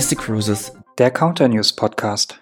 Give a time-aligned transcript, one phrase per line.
[0.00, 2.40] Mystic Cruises, der Counter News Podcast.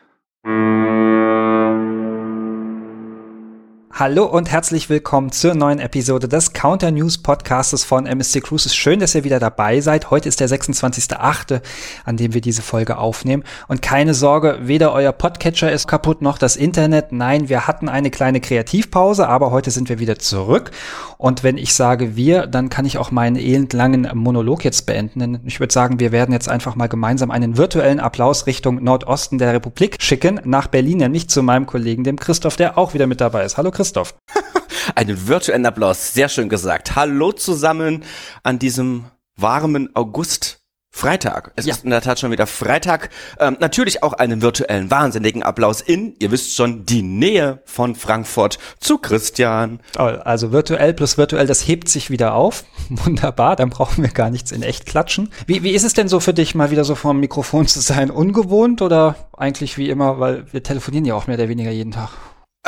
[3.98, 8.72] Hallo und herzlich willkommen zur neuen Episode des Counter News Podcastes von MSC Cruises.
[8.72, 10.12] Schön, dass ihr wieder dabei seid.
[10.12, 11.60] Heute ist der 26.8.,
[12.04, 13.42] an dem wir diese Folge aufnehmen.
[13.66, 17.10] Und keine Sorge, weder euer Podcatcher ist kaputt noch das Internet.
[17.10, 20.70] Nein, wir hatten eine kleine Kreativpause, aber heute sind wir wieder zurück.
[21.16, 25.18] Und wenn ich sage wir, dann kann ich auch meinen elendlangen Monolog jetzt beenden.
[25.18, 29.38] Denn ich würde sagen, wir werden jetzt einfach mal gemeinsam einen virtuellen Applaus Richtung Nordosten
[29.38, 33.20] der Republik schicken, nach Berlin, nämlich zu meinem Kollegen, dem Christoph, der auch wieder mit
[33.20, 33.56] dabei ist.
[33.56, 33.87] Hallo Christoph.
[33.88, 34.14] Christoph.
[34.94, 36.94] Einen virtuellen Applaus, sehr schön gesagt.
[36.94, 38.04] Hallo zusammen
[38.42, 40.56] an diesem warmen August.
[40.90, 41.52] Freitag.
[41.54, 41.74] Es ja.
[41.74, 43.10] ist in der Tat schon wieder Freitag.
[43.38, 48.58] Ähm, natürlich auch einen virtuellen wahnsinnigen Applaus in, ihr wisst schon, die Nähe von Frankfurt
[48.80, 49.80] zu Christian.
[49.94, 52.64] Also virtuell plus virtuell, das hebt sich wieder auf.
[52.88, 55.30] Wunderbar, dann brauchen wir gar nichts in echt klatschen.
[55.46, 57.80] Wie, wie ist es denn so für dich, mal wieder so vor dem Mikrofon zu
[57.80, 58.10] sein?
[58.10, 62.10] Ungewohnt oder eigentlich wie immer, weil wir telefonieren ja auch mehr oder weniger jeden Tag?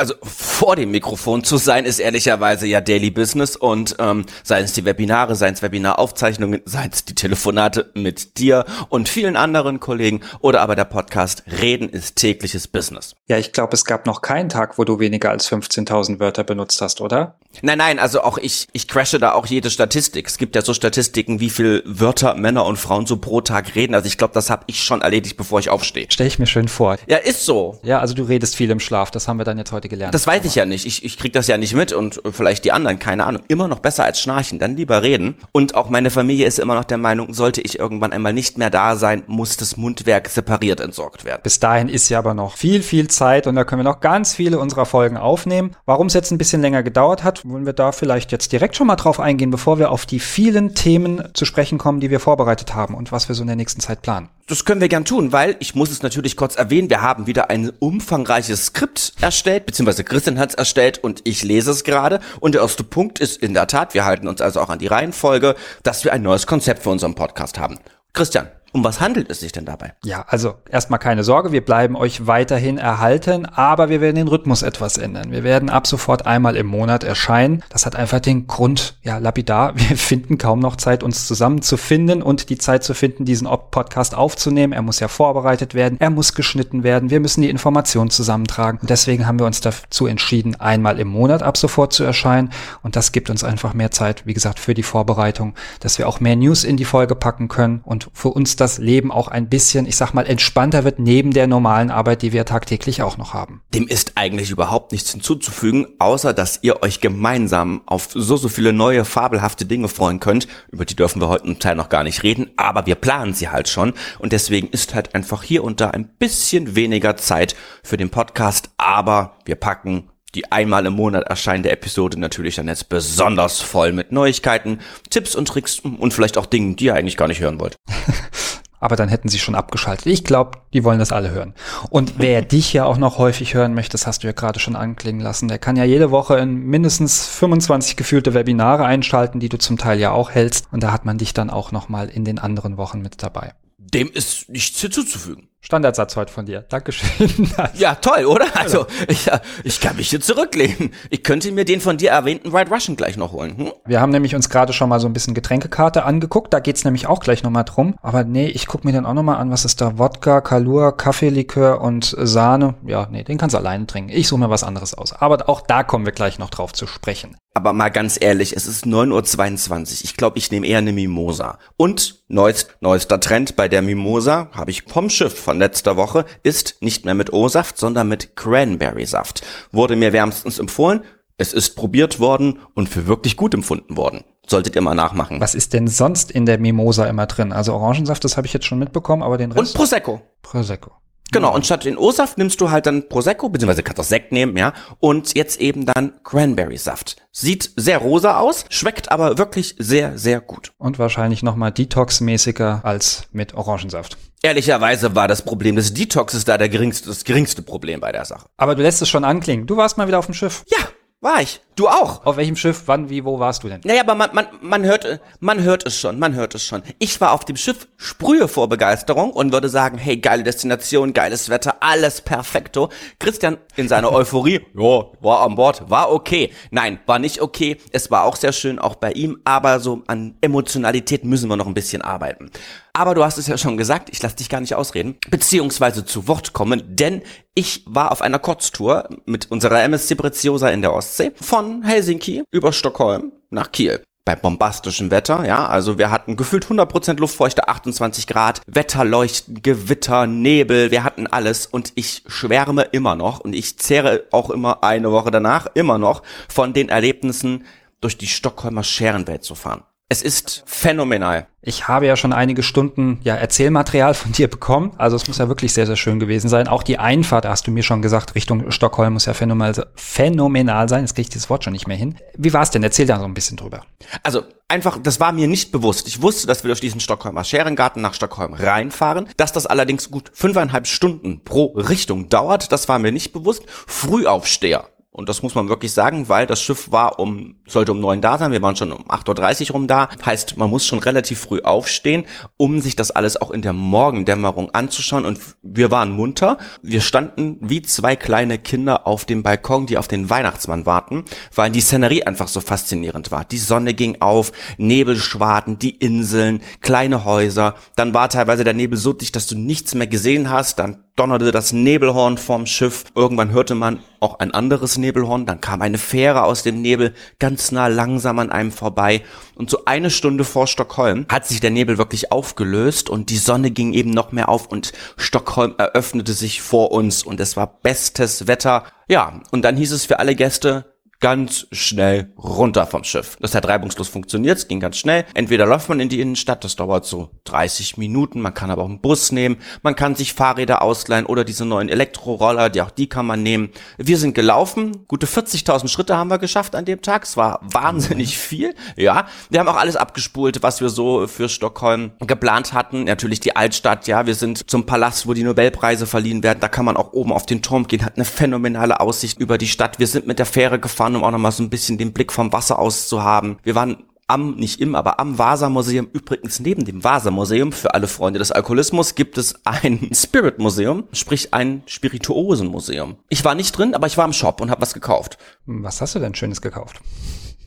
[0.01, 4.73] Also vor dem Mikrofon zu sein, ist ehrlicherweise ja Daily Business und ähm, seien es
[4.73, 10.21] die Webinare, seien es Webinaraufzeichnungen, seien es die Telefonate mit dir und vielen anderen Kollegen
[10.39, 13.15] oder aber der Podcast Reden ist tägliches Business.
[13.27, 16.81] Ja, ich glaube, es gab noch keinen Tag, wo du weniger als 15.000 Wörter benutzt
[16.81, 17.35] hast, oder?
[17.61, 20.27] Nein, nein, also auch ich, ich crashe da auch jede Statistik.
[20.27, 23.93] Es gibt ja so Statistiken, wie viel Wörter Männer und Frauen so pro Tag reden.
[23.93, 26.07] Also ich glaube, das habe ich schon erledigt, bevor ich aufstehe.
[26.09, 26.97] Stell ich mir schön vor.
[27.07, 27.79] Ja, ist so.
[27.83, 29.11] Ja, also du redest viel im Schlaf.
[29.11, 30.15] Das haben wir dann jetzt heute gelernt.
[30.15, 30.87] Das weiß ich ja nicht.
[30.87, 33.43] Ich, ich krieg das ja nicht mit und vielleicht die anderen, keine Ahnung.
[33.47, 35.35] Immer noch besser als schnarchen, dann lieber reden.
[35.51, 38.71] Und auch meine Familie ist immer noch der Meinung, sollte ich irgendwann einmal nicht mehr
[38.71, 41.41] da sein, muss das Mundwerk separiert entsorgt werden.
[41.43, 44.33] Bis dahin ist ja aber noch viel, viel Zeit und da können wir noch ganz
[44.33, 45.75] viele unserer Folgen aufnehmen.
[45.85, 48.87] Warum es jetzt ein bisschen länger gedauert hat, wollen wir da vielleicht jetzt direkt schon
[48.87, 52.73] mal drauf eingehen, bevor wir auf die vielen Themen zu sprechen kommen, die wir vorbereitet
[52.73, 54.29] haben und was wir so in der nächsten Zeit planen.
[54.51, 57.49] Das können wir gern tun, weil ich muss es natürlich kurz erwähnen, wir haben wieder
[57.49, 62.19] ein umfangreiches Skript erstellt, beziehungsweise Christian hat es erstellt und ich lese es gerade.
[62.41, 64.87] Und der erste Punkt ist in der Tat, wir halten uns also auch an die
[64.87, 67.79] Reihenfolge, dass wir ein neues Konzept für unseren Podcast haben.
[68.11, 69.93] Christian, um was handelt es sich denn dabei?
[70.03, 74.61] Ja, also erstmal keine Sorge, wir bleiben euch weiterhin erhalten, aber wir werden den Rhythmus
[74.61, 75.31] etwas ändern.
[75.31, 77.63] Wir werden ab sofort einmal im Monat erscheinen.
[77.69, 82.49] Das hat einfach den Grund, ja, lapidar, wir finden kaum noch Zeit, uns zusammenzufinden und
[82.49, 84.73] die Zeit zu finden, diesen Podcast aufzunehmen.
[84.73, 88.79] Er muss ja vorbereitet werden, er muss geschnitten werden, wir müssen die Informationen zusammentragen.
[88.79, 92.51] Und deswegen haben wir uns dazu entschieden, einmal im Monat ab sofort zu erscheinen.
[92.83, 96.21] Und das gibt uns einfach mehr Zeit, wie gesagt, für die Vorbereitung, dass wir auch
[96.21, 99.85] mehr News in die Folge packen können und für uns das Leben auch ein bisschen,
[99.85, 103.61] ich sag mal, entspannter wird neben der normalen Arbeit, die wir tagtäglich auch noch haben.
[103.73, 108.71] Dem ist eigentlich überhaupt nichts hinzuzufügen, außer dass ihr euch gemeinsam auf so, so viele
[108.71, 110.47] neue, fabelhafte Dinge freuen könnt.
[110.71, 113.49] Über die dürfen wir heute im Teil noch gar nicht reden, aber wir planen sie
[113.49, 113.93] halt schon.
[114.19, 118.69] Und deswegen ist halt einfach hier und da ein bisschen weniger Zeit für den Podcast,
[118.77, 124.11] aber wir packen die einmal im Monat erscheinende Episode natürlich dann jetzt besonders voll mit
[124.11, 127.75] Neuigkeiten, Tipps und Tricks und vielleicht auch Dingen, die ihr eigentlich gar nicht hören wollt.
[128.81, 130.07] aber dann hätten sie schon abgeschaltet.
[130.07, 131.53] Ich glaube, die wollen das alle hören.
[131.89, 134.75] Und wer dich ja auch noch häufig hören möchte, das hast du ja gerade schon
[134.75, 139.59] anklingen lassen, der kann ja jede Woche in mindestens 25 gefühlte Webinare einschalten, die du
[139.59, 140.67] zum Teil ja auch hältst.
[140.71, 143.53] Und da hat man dich dann auch noch mal in den anderen Wochen mit dabei.
[143.93, 145.49] Dem ist nichts hinzuzufügen.
[145.63, 146.61] Standardsatz heute von dir.
[146.61, 147.51] Dankeschön.
[147.75, 148.45] ja, toll, oder?
[148.55, 149.29] Also, ich,
[149.63, 150.91] ich kann mich hier zurücklehnen.
[151.11, 153.57] Ich könnte mir den von dir erwähnten White Russian gleich noch holen.
[153.57, 153.71] Hm?
[153.85, 156.51] Wir haben nämlich uns gerade schon mal so ein bisschen Getränkekarte angeguckt.
[156.51, 157.95] Da geht's nämlich auch gleich nochmal drum.
[158.01, 159.99] Aber nee, ich guck mir dann auch nochmal an, was ist da?
[159.99, 162.73] Wodka, Kalur, Kaffeelikör und Sahne.
[162.85, 164.09] Ja, nee, den kannst du alleine trinken.
[164.09, 165.13] Ich suche mir was anderes aus.
[165.13, 167.37] Aber auch da kommen wir gleich noch drauf zu sprechen.
[167.53, 169.85] Aber mal ganz ehrlich, es ist 9.22 Uhr.
[170.03, 171.59] Ich glaube, ich nehme eher eine Mimosa.
[171.75, 176.77] Und neuest, neuester Trend bei der Mimosa, habe ich vom Schiff von letzter Woche, ist
[176.81, 179.41] nicht mehr mit O-Saft, sondern mit Cranberry-Saft.
[179.71, 181.01] Wurde mir wärmstens empfohlen.
[181.37, 184.23] Es ist probiert worden und für wirklich gut empfunden worden.
[184.47, 185.41] Solltet ihr mal nachmachen.
[185.41, 187.51] Was ist denn sonst in der Mimosa immer drin?
[187.51, 189.73] Also Orangensaft, das habe ich jetzt schon mitbekommen, aber den Rest.
[189.73, 190.21] Und Prosecco.
[190.41, 190.91] Prosecco.
[191.31, 194.57] Genau, und statt den O-Saft nimmst du halt dann Prosecco, beziehungsweise kannst auch Sekt nehmen,
[194.57, 197.15] ja, und jetzt eben dann Cranberry-Saft.
[197.31, 200.73] Sieht sehr rosa aus, schmeckt aber wirklich sehr, sehr gut.
[200.77, 204.17] Und wahrscheinlich nochmal Detox-mäßiger als mit Orangensaft.
[204.43, 208.47] Ehrlicherweise war das Problem des Detoxes da der geringste, das geringste Problem bei der Sache.
[208.57, 209.67] Aber du lässt es schon anklingen.
[209.67, 210.63] Du warst mal wieder auf dem Schiff.
[210.67, 210.79] Ja,
[211.21, 211.61] war ich.
[211.75, 212.25] Du auch.
[212.25, 213.79] Auf welchem Schiff, wann, wie, wo warst du denn?
[213.85, 216.83] Naja, aber man, man, man hört, man hört es schon, man hört es schon.
[216.99, 221.49] Ich war auf dem Schiff, sprühe vor Begeisterung und würde sagen, hey, geile Destination, geiles
[221.49, 222.89] Wetter, alles perfekto.
[223.19, 226.51] Christian in seiner Euphorie, ja, war an Bord, war okay.
[226.71, 227.77] Nein, war nicht okay.
[227.91, 231.67] Es war auch sehr schön, auch bei ihm, aber so an Emotionalität müssen wir noch
[231.67, 232.51] ein bisschen arbeiten.
[232.93, 236.27] Aber du hast es ja schon gesagt, ich lasse dich gar nicht ausreden, beziehungsweise zu
[236.27, 237.21] Wort kommen, denn
[237.55, 242.73] ich war auf einer Kurztour mit unserer MSC Preziosa in der Ostsee von Helsinki über
[242.73, 248.61] Stockholm nach Kiel bei bombastischem Wetter, ja, also wir hatten gefühlt 100% Luftfeuchte, 28 Grad,
[248.67, 254.51] Wetterleuchten, Gewitter, Nebel, wir hatten alles und ich schwärme immer noch und ich zehre auch
[254.51, 257.65] immer eine Woche danach immer noch von den Erlebnissen,
[257.99, 259.83] durch die Stockholmer Scherenwelt zu fahren.
[260.11, 261.47] Es ist phänomenal.
[261.61, 264.91] Ich habe ja schon einige Stunden ja, Erzählmaterial von dir bekommen.
[264.97, 266.67] Also es muss ja wirklich sehr, sehr schön gewesen sein.
[266.67, 271.03] Auch die Einfahrt, hast du mir schon gesagt, Richtung Stockholm muss ja phänomenal, phänomenal sein.
[271.03, 272.17] Jetzt kriege ich dieses Wort schon nicht mehr hin.
[272.35, 272.83] Wie war es denn?
[272.83, 273.85] Erzähl da so ein bisschen drüber.
[274.21, 276.09] Also einfach, das war mir nicht bewusst.
[276.09, 279.29] Ich wusste, dass wir durch diesen Stockholmer Scherengarten nach Stockholm reinfahren.
[279.37, 283.63] Dass das allerdings gut fünfeinhalb Stunden pro Richtung dauert, das war mir nicht bewusst.
[283.87, 288.21] Frühaufsteher und das muss man wirklich sagen, weil das Schiff war um, sollte um neun
[288.21, 288.53] da sein.
[288.53, 290.07] Wir waren schon um 8.30 Uhr rum da.
[290.25, 292.23] Heißt, man muss schon relativ früh aufstehen,
[292.55, 295.25] um sich das alles auch in der Morgendämmerung anzuschauen.
[295.25, 296.57] Und wir waren munter.
[296.81, 301.71] Wir standen wie zwei kleine Kinder auf dem Balkon, die auf den Weihnachtsmann warten, weil
[301.71, 303.43] die Szenerie einfach so faszinierend war.
[303.43, 307.75] Die Sonne ging auf, Nebelschwaden, die Inseln, kleine Häuser.
[307.97, 310.79] Dann war teilweise der Nebel so dicht, dass du nichts mehr gesehen hast.
[310.79, 313.05] Dann donnerte das Nebelhorn vom Schiff.
[313.15, 315.45] Irgendwann hörte man auch ein anderes Nebelhorn.
[315.45, 319.21] Dann kam eine Fähre aus dem Nebel ganz nah langsam an einem vorbei.
[319.55, 323.71] Und so eine Stunde vor Stockholm hat sich der Nebel wirklich aufgelöst und die Sonne
[323.71, 328.47] ging eben noch mehr auf und Stockholm eröffnete sich vor uns und es war bestes
[328.47, 328.83] Wetter.
[329.07, 330.90] Ja, und dann hieß es für alle Gäste,
[331.21, 333.37] ganz schnell runter vom Schiff.
[333.39, 335.23] Das hat reibungslos funktioniert, es ging ganz schnell.
[335.35, 338.89] Entweder läuft man in die Innenstadt, das dauert so 30 Minuten, man kann aber auch
[338.89, 343.07] einen Bus nehmen, man kann sich Fahrräder ausleihen oder diese neuen Elektroroller, die auch die
[343.07, 343.69] kann man nehmen.
[343.97, 348.37] Wir sind gelaufen, gute 40.000 Schritte haben wir geschafft an dem Tag, es war wahnsinnig
[348.39, 349.27] viel, ja.
[349.51, 353.03] Wir haben auch alles abgespult, was wir so für Stockholm geplant hatten.
[353.03, 356.85] Natürlich die Altstadt, ja, wir sind zum Palast, wo die Nobelpreise verliehen werden, da kann
[356.85, 359.99] man auch oben auf den Turm gehen, hat eine phänomenale Aussicht über die Stadt.
[359.99, 362.31] Wir sind mit der Fähre gefahren, fahren, um auch nochmal so ein bisschen den Blick
[362.31, 363.57] vom Wasser aus zu haben.
[363.63, 366.07] Wir waren am, nicht im, aber am Vasa-Museum.
[366.13, 371.83] Übrigens neben dem Vasa-Museum, für alle Freunde des Alkoholismus, gibt es ein Spirit-Museum, sprich ein
[371.85, 373.17] Spirituosen-Museum.
[373.29, 375.37] Ich war nicht drin, aber ich war im Shop und habe was gekauft.
[375.65, 377.01] Was hast du denn Schönes gekauft?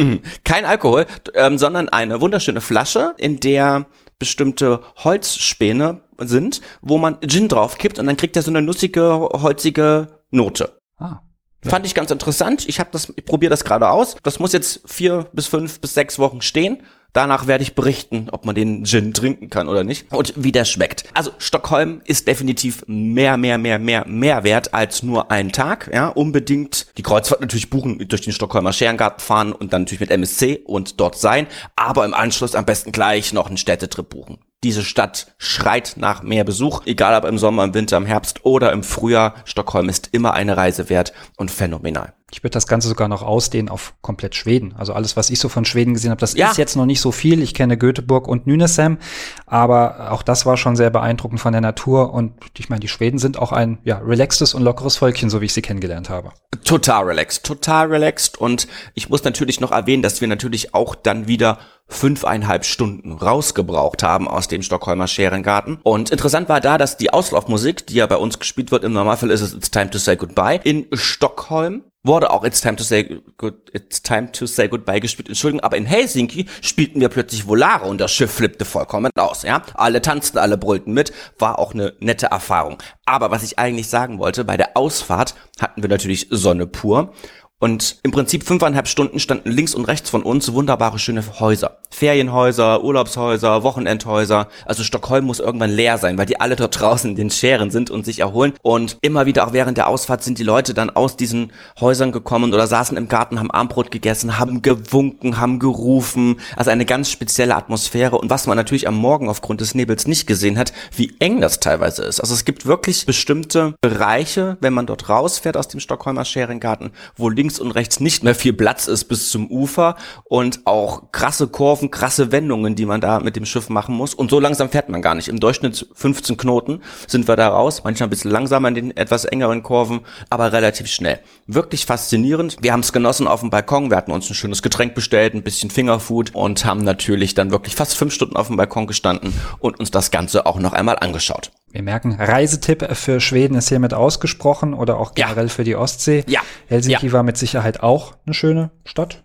[0.45, 3.87] Kein Alkohol, ähm, sondern eine wunderschöne Flasche, in der
[4.19, 9.03] bestimmte Holzspäne sind, wo man Gin drauf kippt und dann kriegt er so eine nussige,
[9.33, 10.79] holzige Note.
[10.99, 11.21] Ah.
[11.65, 11.71] Ja.
[11.71, 12.69] Fand ich ganz interessant.
[12.69, 14.17] Ich habe das, ich probiere das gerade aus.
[14.23, 16.83] Das muss jetzt vier bis fünf bis sechs Wochen stehen.
[17.13, 20.65] Danach werde ich berichten, ob man den Gin trinken kann oder nicht und wie der
[20.65, 21.05] schmeckt.
[21.13, 25.91] Also Stockholm ist definitiv mehr, mehr, mehr, mehr, mehr wert als nur ein Tag.
[25.93, 30.11] Ja, unbedingt die Kreuzfahrt natürlich buchen, durch den Stockholmer Scherengarten fahren und dann natürlich mit
[30.11, 31.49] MSC und dort sein.
[31.75, 34.39] Aber im Anschluss am besten gleich noch einen Städtetrip buchen.
[34.63, 38.73] Diese Stadt schreit nach mehr Besuch, egal ob im Sommer, im Winter, im Herbst oder
[38.73, 39.35] im Frühjahr.
[39.47, 42.13] Stockholm ist immer eine Reise wert und phänomenal.
[42.33, 44.75] Ich würde das Ganze sogar noch ausdehnen auf komplett Schweden.
[44.77, 46.51] Also alles, was ich so von Schweden gesehen habe, das ja.
[46.51, 47.43] ist jetzt noch nicht so viel.
[47.43, 48.99] Ich kenne Göteborg und Nynäshamn,
[49.47, 52.13] aber auch das war schon sehr beeindruckend von der Natur.
[52.13, 55.47] Und ich meine, die Schweden sind auch ein ja, relaxtes und lockeres Völkchen, so wie
[55.47, 56.33] ich sie kennengelernt habe.
[56.65, 58.39] Total relaxed, total relaxed.
[58.39, 61.59] Und ich muss natürlich noch erwähnen, dass wir natürlich auch dann wieder
[61.91, 65.79] fünfeinhalb Stunden rausgebraucht haben aus dem Stockholmer Scherengarten.
[65.83, 69.31] Und interessant war da, dass die Auslaufmusik, die ja bei uns gespielt wird, im Normalfall
[69.31, 73.21] ist es It's Time to Say Goodbye, in Stockholm wurde auch It's Time to Say
[73.37, 75.29] Good, It's Time to Say Goodbye gespielt.
[75.29, 79.63] Entschuldigung, aber in Helsinki spielten wir plötzlich Volare und das Schiff flippte vollkommen aus, ja.
[79.75, 82.79] Alle tanzten, alle brüllten mit, war auch eine nette Erfahrung.
[83.05, 87.13] Aber was ich eigentlich sagen wollte, bei der Ausfahrt hatten wir natürlich Sonne pur
[87.61, 91.77] und im Prinzip fünfeinhalb Stunden standen links und rechts von uns wunderbare schöne Häuser.
[91.91, 94.49] Ferienhäuser, Urlaubshäuser, Wochenendhäuser.
[94.65, 97.91] Also Stockholm muss irgendwann leer sein, weil die alle dort draußen in den Scheren sind
[97.91, 98.55] und sich erholen.
[98.63, 102.55] Und immer wieder auch während der Ausfahrt sind die Leute dann aus diesen Häusern gekommen
[102.55, 106.41] oder saßen im Garten, haben Armbrot gegessen, haben gewunken, haben gerufen.
[106.57, 108.17] Also eine ganz spezielle Atmosphäre.
[108.17, 111.61] Und was man natürlich am Morgen aufgrund des Nebels nicht gesehen hat, wie eng das
[111.61, 112.21] teilweise ist.
[112.21, 117.29] Also es gibt wirklich bestimmte Bereiche, wenn man dort rausfährt aus dem Stockholmer Scherengarten, wo
[117.29, 121.49] links links und rechts nicht mehr viel Platz ist bis zum Ufer und auch krasse
[121.49, 124.15] Kurven, krasse Wendungen, die man da mit dem Schiff machen muss.
[124.15, 125.29] Und so langsam fährt man gar nicht.
[125.29, 129.25] Im Durchschnitt 15 Knoten sind wir da raus, manchmal ein bisschen langsamer in den etwas
[129.25, 131.21] engeren Kurven, aber relativ schnell.
[131.47, 132.59] Wirklich faszinierend.
[132.61, 133.91] Wir haben es genossen auf dem Balkon.
[133.91, 137.75] Wir hatten uns ein schönes Getränk bestellt, ein bisschen Fingerfood und haben natürlich dann wirklich
[137.75, 141.51] fast fünf Stunden auf dem Balkon gestanden und uns das Ganze auch noch einmal angeschaut.
[141.73, 145.49] Wir merken, Reisetipp für Schweden ist hiermit ausgesprochen oder auch generell ja.
[145.49, 146.25] für die Ostsee.
[146.27, 146.41] Ja.
[146.67, 147.13] Helsinki ja.
[147.13, 149.25] war mit Sicherheit auch eine schöne Stadt,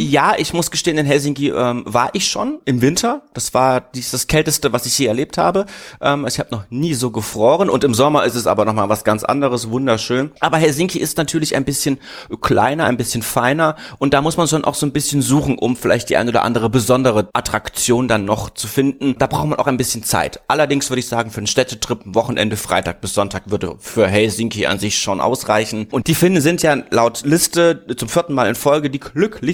[0.00, 3.22] Ja, ich muss gestehen, in Helsinki ähm, war ich schon im Winter.
[3.34, 5.66] Das war dies, das kälteste, was ich je erlebt habe.
[6.00, 8.88] Ähm, ich habe noch nie so gefroren und im Sommer ist es aber noch mal
[8.88, 10.32] was ganz anderes, wunderschön.
[10.40, 11.98] Aber Helsinki ist natürlich ein bisschen
[12.40, 15.76] kleiner, ein bisschen feiner und da muss man schon auch so ein bisschen suchen, um
[15.76, 19.16] vielleicht die eine oder andere besondere Attraktion dann noch zu finden.
[19.18, 20.40] Da braucht man auch ein bisschen Zeit.
[20.48, 24.66] Allerdings würde ich sagen, für einen Städtetrip ein Wochenende Freitag bis Sonntag würde für Helsinki
[24.66, 25.88] an sich schon ausreichen.
[25.90, 28.98] Und die Finnen sind ja laut Liste zum vierten Mal in Folge die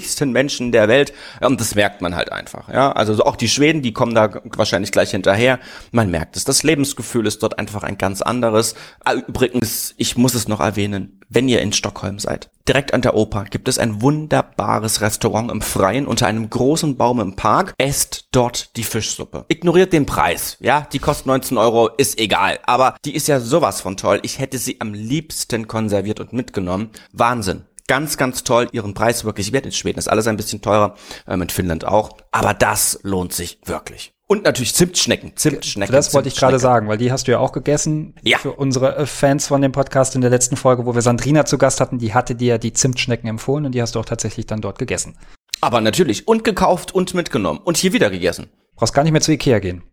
[0.01, 1.13] glücklichsten Menschen der Welt.
[1.41, 2.69] Und das merkt man halt einfach.
[2.69, 5.59] Ja, also auch die Schweden, die kommen da wahrscheinlich gleich hinterher.
[5.91, 6.43] Man merkt es.
[6.43, 8.75] Das Lebensgefühl ist dort einfach ein ganz anderes.
[9.03, 12.49] Ah, übrigens, ich muss es noch erwähnen, wenn ihr in Stockholm seid.
[12.67, 17.19] Direkt an der Oper gibt es ein wunderbares Restaurant im Freien unter einem großen Baum
[17.19, 17.73] im Park.
[17.77, 19.45] Esst dort die Fischsuppe.
[19.49, 20.57] Ignoriert den Preis.
[20.59, 22.59] Ja, die kostet 19 Euro, ist egal.
[22.65, 24.19] Aber die ist ja sowas von toll.
[24.23, 26.91] Ich hätte sie am liebsten konserviert und mitgenommen.
[27.11, 29.65] Wahnsinn ganz, ganz toll, ihren Preis wirklich wert.
[29.65, 30.95] In Schweden ist alles ein bisschen teurer,
[31.27, 32.17] ähm, in Finnland auch.
[32.31, 34.13] Aber das lohnt sich wirklich.
[34.27, 35.35] Und natürlich Zimtschnecken.
[35.35, 35.93] Zimtschnecken.
[35.93, 38.15] Das wollte ich gerade sagen, weil die hast du ja auch gegessen.
[38.23, 38.37] Ja.
[38.37, 41.57] Für unsere äh, Fans von dem Podcast in der letzten Folge, wo wir Sandrina zu
[41.57, 44.61] Gast hatten, die hatte dir die Zimtschnecken empfohlen und die hast du auch tatsächlich dann
[44.61, 45.17] dort gegessen.
[45.59, 46.29] Aber natürlich.
[46.29, 47.59] Und gekauft und mitgenommen.
[47.61, 48.49] Und hier wieder gegessen.
[48.77, 49.83] Brauchst gar nicht mehr zu Ikea gehen.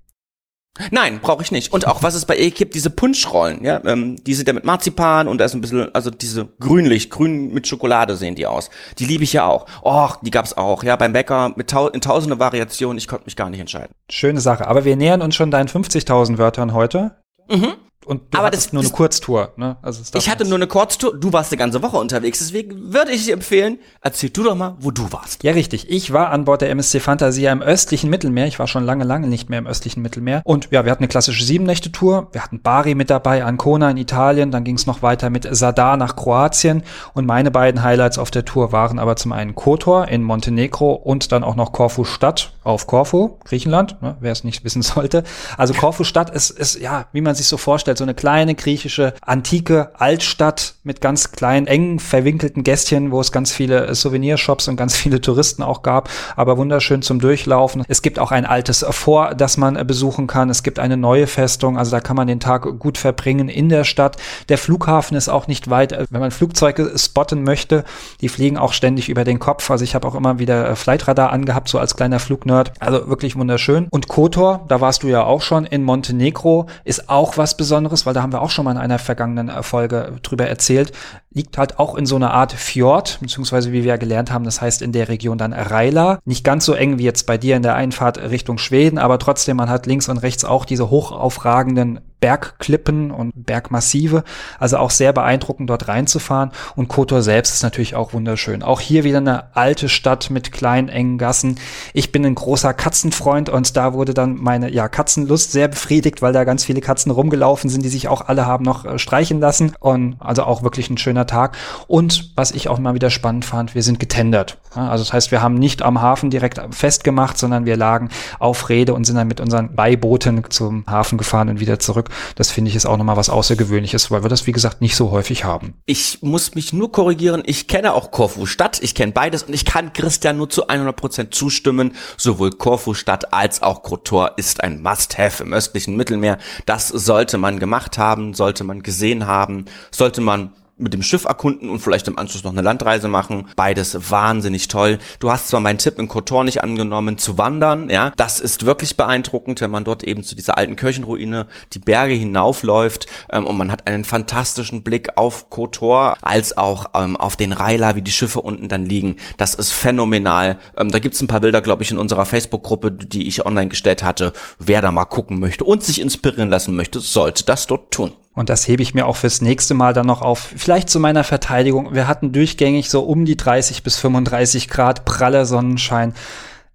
[0.91, 1.73] Nein, brauche ich nicht.
[1.73, 4.65] Und auch was es bei ihr gibt, diese Punschrollen, ja, ähm, die sind ja mit
[4.65, 8.71] Marzipan und da ist ein bisschen, also diese grünlich, grün mit Schokolade sehen die aus.
[8.99, 9.67] Die liebe ich ja auch.
[9.83, 12.99] Och, die gab's auch, ja, beim Bäcker mit tau in tausende Variationen.
[12.99, 13.93] Ich konnte mich gar nicht entscheiden.
[14.11, 14.67] Schöne Sache.
[14.67, 17.17] Aber wir nähern uns schon deinen 50.000 Wörtern heute.
[17.49, 17.75] Mhm.
[18.05, 19.77] Und du aber das nur eine Kurztour, ne?
[19.83, 21.19] Also ich hatte nur eine Kurztour.
[21.19, 24.77] Du warst eine ganze Woche unterwegs, deswegen würde ich dir empfehlen, erzähl du doch mal,
[24.81, 25.43] wo du warst.
[25.43, 25.91] Ja, richtig.
[25.91, 28.47] Ich war an Bord der MSC Fantasia im östlichen Mittelmeer.
[28.47, 30.41] Ich war schon lange, lange nicht mehr im östlichen Mittelmeer.
[30.45, 32.29] Und ja, wir hatten eine klassische Sieben-Nächte-Tour.
[32.33, 34.51] Wir hatten Bari mit dabei, Ancona in Italien.
[34.53, 36.85] Dann ging es noch weiter mit Sadar nach Kroatien.
[37.13, 41.33] Und meine beiden Highlights auf der Tour waren aber zum einen Kotor in Montenegro und
[41.33, 45.25] dann auch noch Korfu Stadt auf Korfu, Griechenland, ne, wer es nicht wissen sollte.
[45.57, 49.15] Also Korfu Stadt ist, ist ja, wie man sich so vorstellt, so eine kleine griechische
[49.23, 54.97] antike Altstadt mit ganz kleinen, engen, verwinkelten Gästchen, wo es ganz viele Souvenirshops und ganz
[54.97, 57.85] viele Touristen auch gab, aber wunderschön zum Durchlaufen.
[57.89, 60.51] Es gibt auch ein altes Fort, das man besuchen kann.
[60.51, 63.85] Es gibt eine neue Festung, also da kann man den Tag gut verbringen in der
[63.85, 64.17] Stadt.
[64.49, 67.85] Der Flughafen ist auch nicht weit, wenn man Flugzeuge spotten möchte.
[68.21, 69.71] Die fliegen auch ständig über den Kopf.
[69.71, 72.73] Also ich habe auch immer wieder Flightradar angehabt, so als kleiner Flugnerd.
[72.81, 73.87] Also wirklich wunderschön.
[73.91, 78.15] Und Kotor, da warst du ja auch schon in Montenegro, ist auch was Besonderes, weil
[78.15, 80.93] da haben wir auch schon mal in einer vergangenen Folge drüber erzählt,
[81.31, 84.61] liegt halt auch in so einer Art Fjord, beziehungsweise wie wir ja gelernt haben, das
[84.61, 86.19] heißt in der Region dann Reila.
[86.25, 89.57] Nicht ganz so eng wie jetzt bei dir in der Einfahrt Richtung Schweden, aber trotzdem,
[89.57, 94.25] man hat links und rechts auch diese hochaufragenden Bergklippen und Bergmassive.
[94.59, 96.51] Also auch sehr beeindruckend, dort reinzufahren.
[96.77, 98.63] Und Kotor selbst ist natürlich auch wunderschön.
[98.63, 101.59] Auch hier wieder eine alte Stadt mit kleinen, engen Gassen.
[101.93, 106.33] Ich bin ein großer Katzenfreund und da wurde dann meine ja, Katzenlust sehr befriedigt, weil
[106.33, 109.75] da ganz viele Katzen rumgelaufen sind, die sich auch alle haben noch äh, streichen lassen.
[109.81, 111.57] Und also auch wirklich ein schöner Tag.
[111.87, 114.59] Und was ich auch mal wieder spannend fand, wir sind getendert.
[114.79, 118.95] Also das heißt, wir haben nicht am Hafen direkt festgemacht, sondern wir lagen auf Rede
[118.95, 122.11] und sind dann mit unseren Beibooten zum Hafen gefahren und wieder zurück.
[122.37, 125.11] Das finde ich ist auch nochmal was Außergewöhnliches, weil wir das, wie gesagt, nicht so
[125.11, 125.75] häufig haben.
[125.87, 127.43] Ich muss mich nur korrigieren.
[127.45, 128.81] Ich kenne auch Korfu Stadt.
[128.83, 131.93] Ich kenne beides und ich kann Christian nur zu 100 Prozent zustimmen.
[132.17, 136.39] Sowohl Korfu Stadt als auch Kotor ist ein Must-Have im östlichen Mittelmeer.
[136.67, 141.71] Das sollte man gemacht haben, sollte man gesehen haben, sollte man mit dem Schiff erkunden
[141.71, 143.49] und vielleicht im Anschluss noch eine Landreise machen.
[143.57, 144.99] Beides wahnsinnig toll.
[145.21, 148.13] Du hast zwar meinen Tipp in Kotor nicht angenommen, zu wandern, ja.
[148.17, 153.07] Das ist wirklich beeindruckend, wenn man dort eben zu dieser alten Kirchenruine die Berge hinaufläuft
[153.31, 157.97] ähm, und man hat einen fantastischen Blick auf Kotor als auch ähm, auf den Reiler,
[157.97, 159.17] wie die Schiffe unten dann liegen.
[159.37, 160.59] Das ist phänomenal.
[160.77, 164.03] Ähm, da gibt's ein paar Bilder, glaube ich, in unserer Facebook-Gruppe, die ich online gestellt
[164.03, 164.33] hatte.
[164.59, 168.13] Wer da mal gucken möchte und sich inspirieren lassen möchte, sollte das dort tun.
[168.39, 170.53] Und das hebe ich mir auch fürs nächste Mal dann noch auf.
[170.57, 171.93] Vielleicht zu meiner Verteidigung.
[171.93, 176.15] Wir hatten durchgängig so um die 30 bis 35 Grad praller Sonnenschein.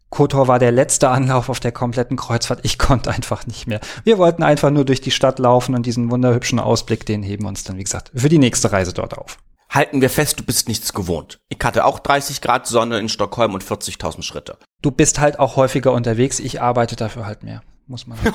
[0.10, 2.60] Kotor war der letzte Anlauf auf der kompletten Kreuzfahrt.
[2.64, 3.80] Ich konnte einfach nicht mehr.
[4.04, 7.48] Wir wollten einfach nur durch die Stadt laufen und diesen wunderhübschen Ausblick, den heben wir
[7.48, 9.38] uns dann, wie gesagt, für die nächste Reise dort auf.
[9.70, 11.40] Halten wir fest, du bist nichts gewohnt.
[11.48, 14.58] Ich hatte auch 30 Grad Sonne in Stockholm und 40.000 Schritte.
[14.82, 16.42] Du bist halt auch häufiger unterwegs.
[16.42, 18.34] Ich arbeite dafür halt mehr muss man halt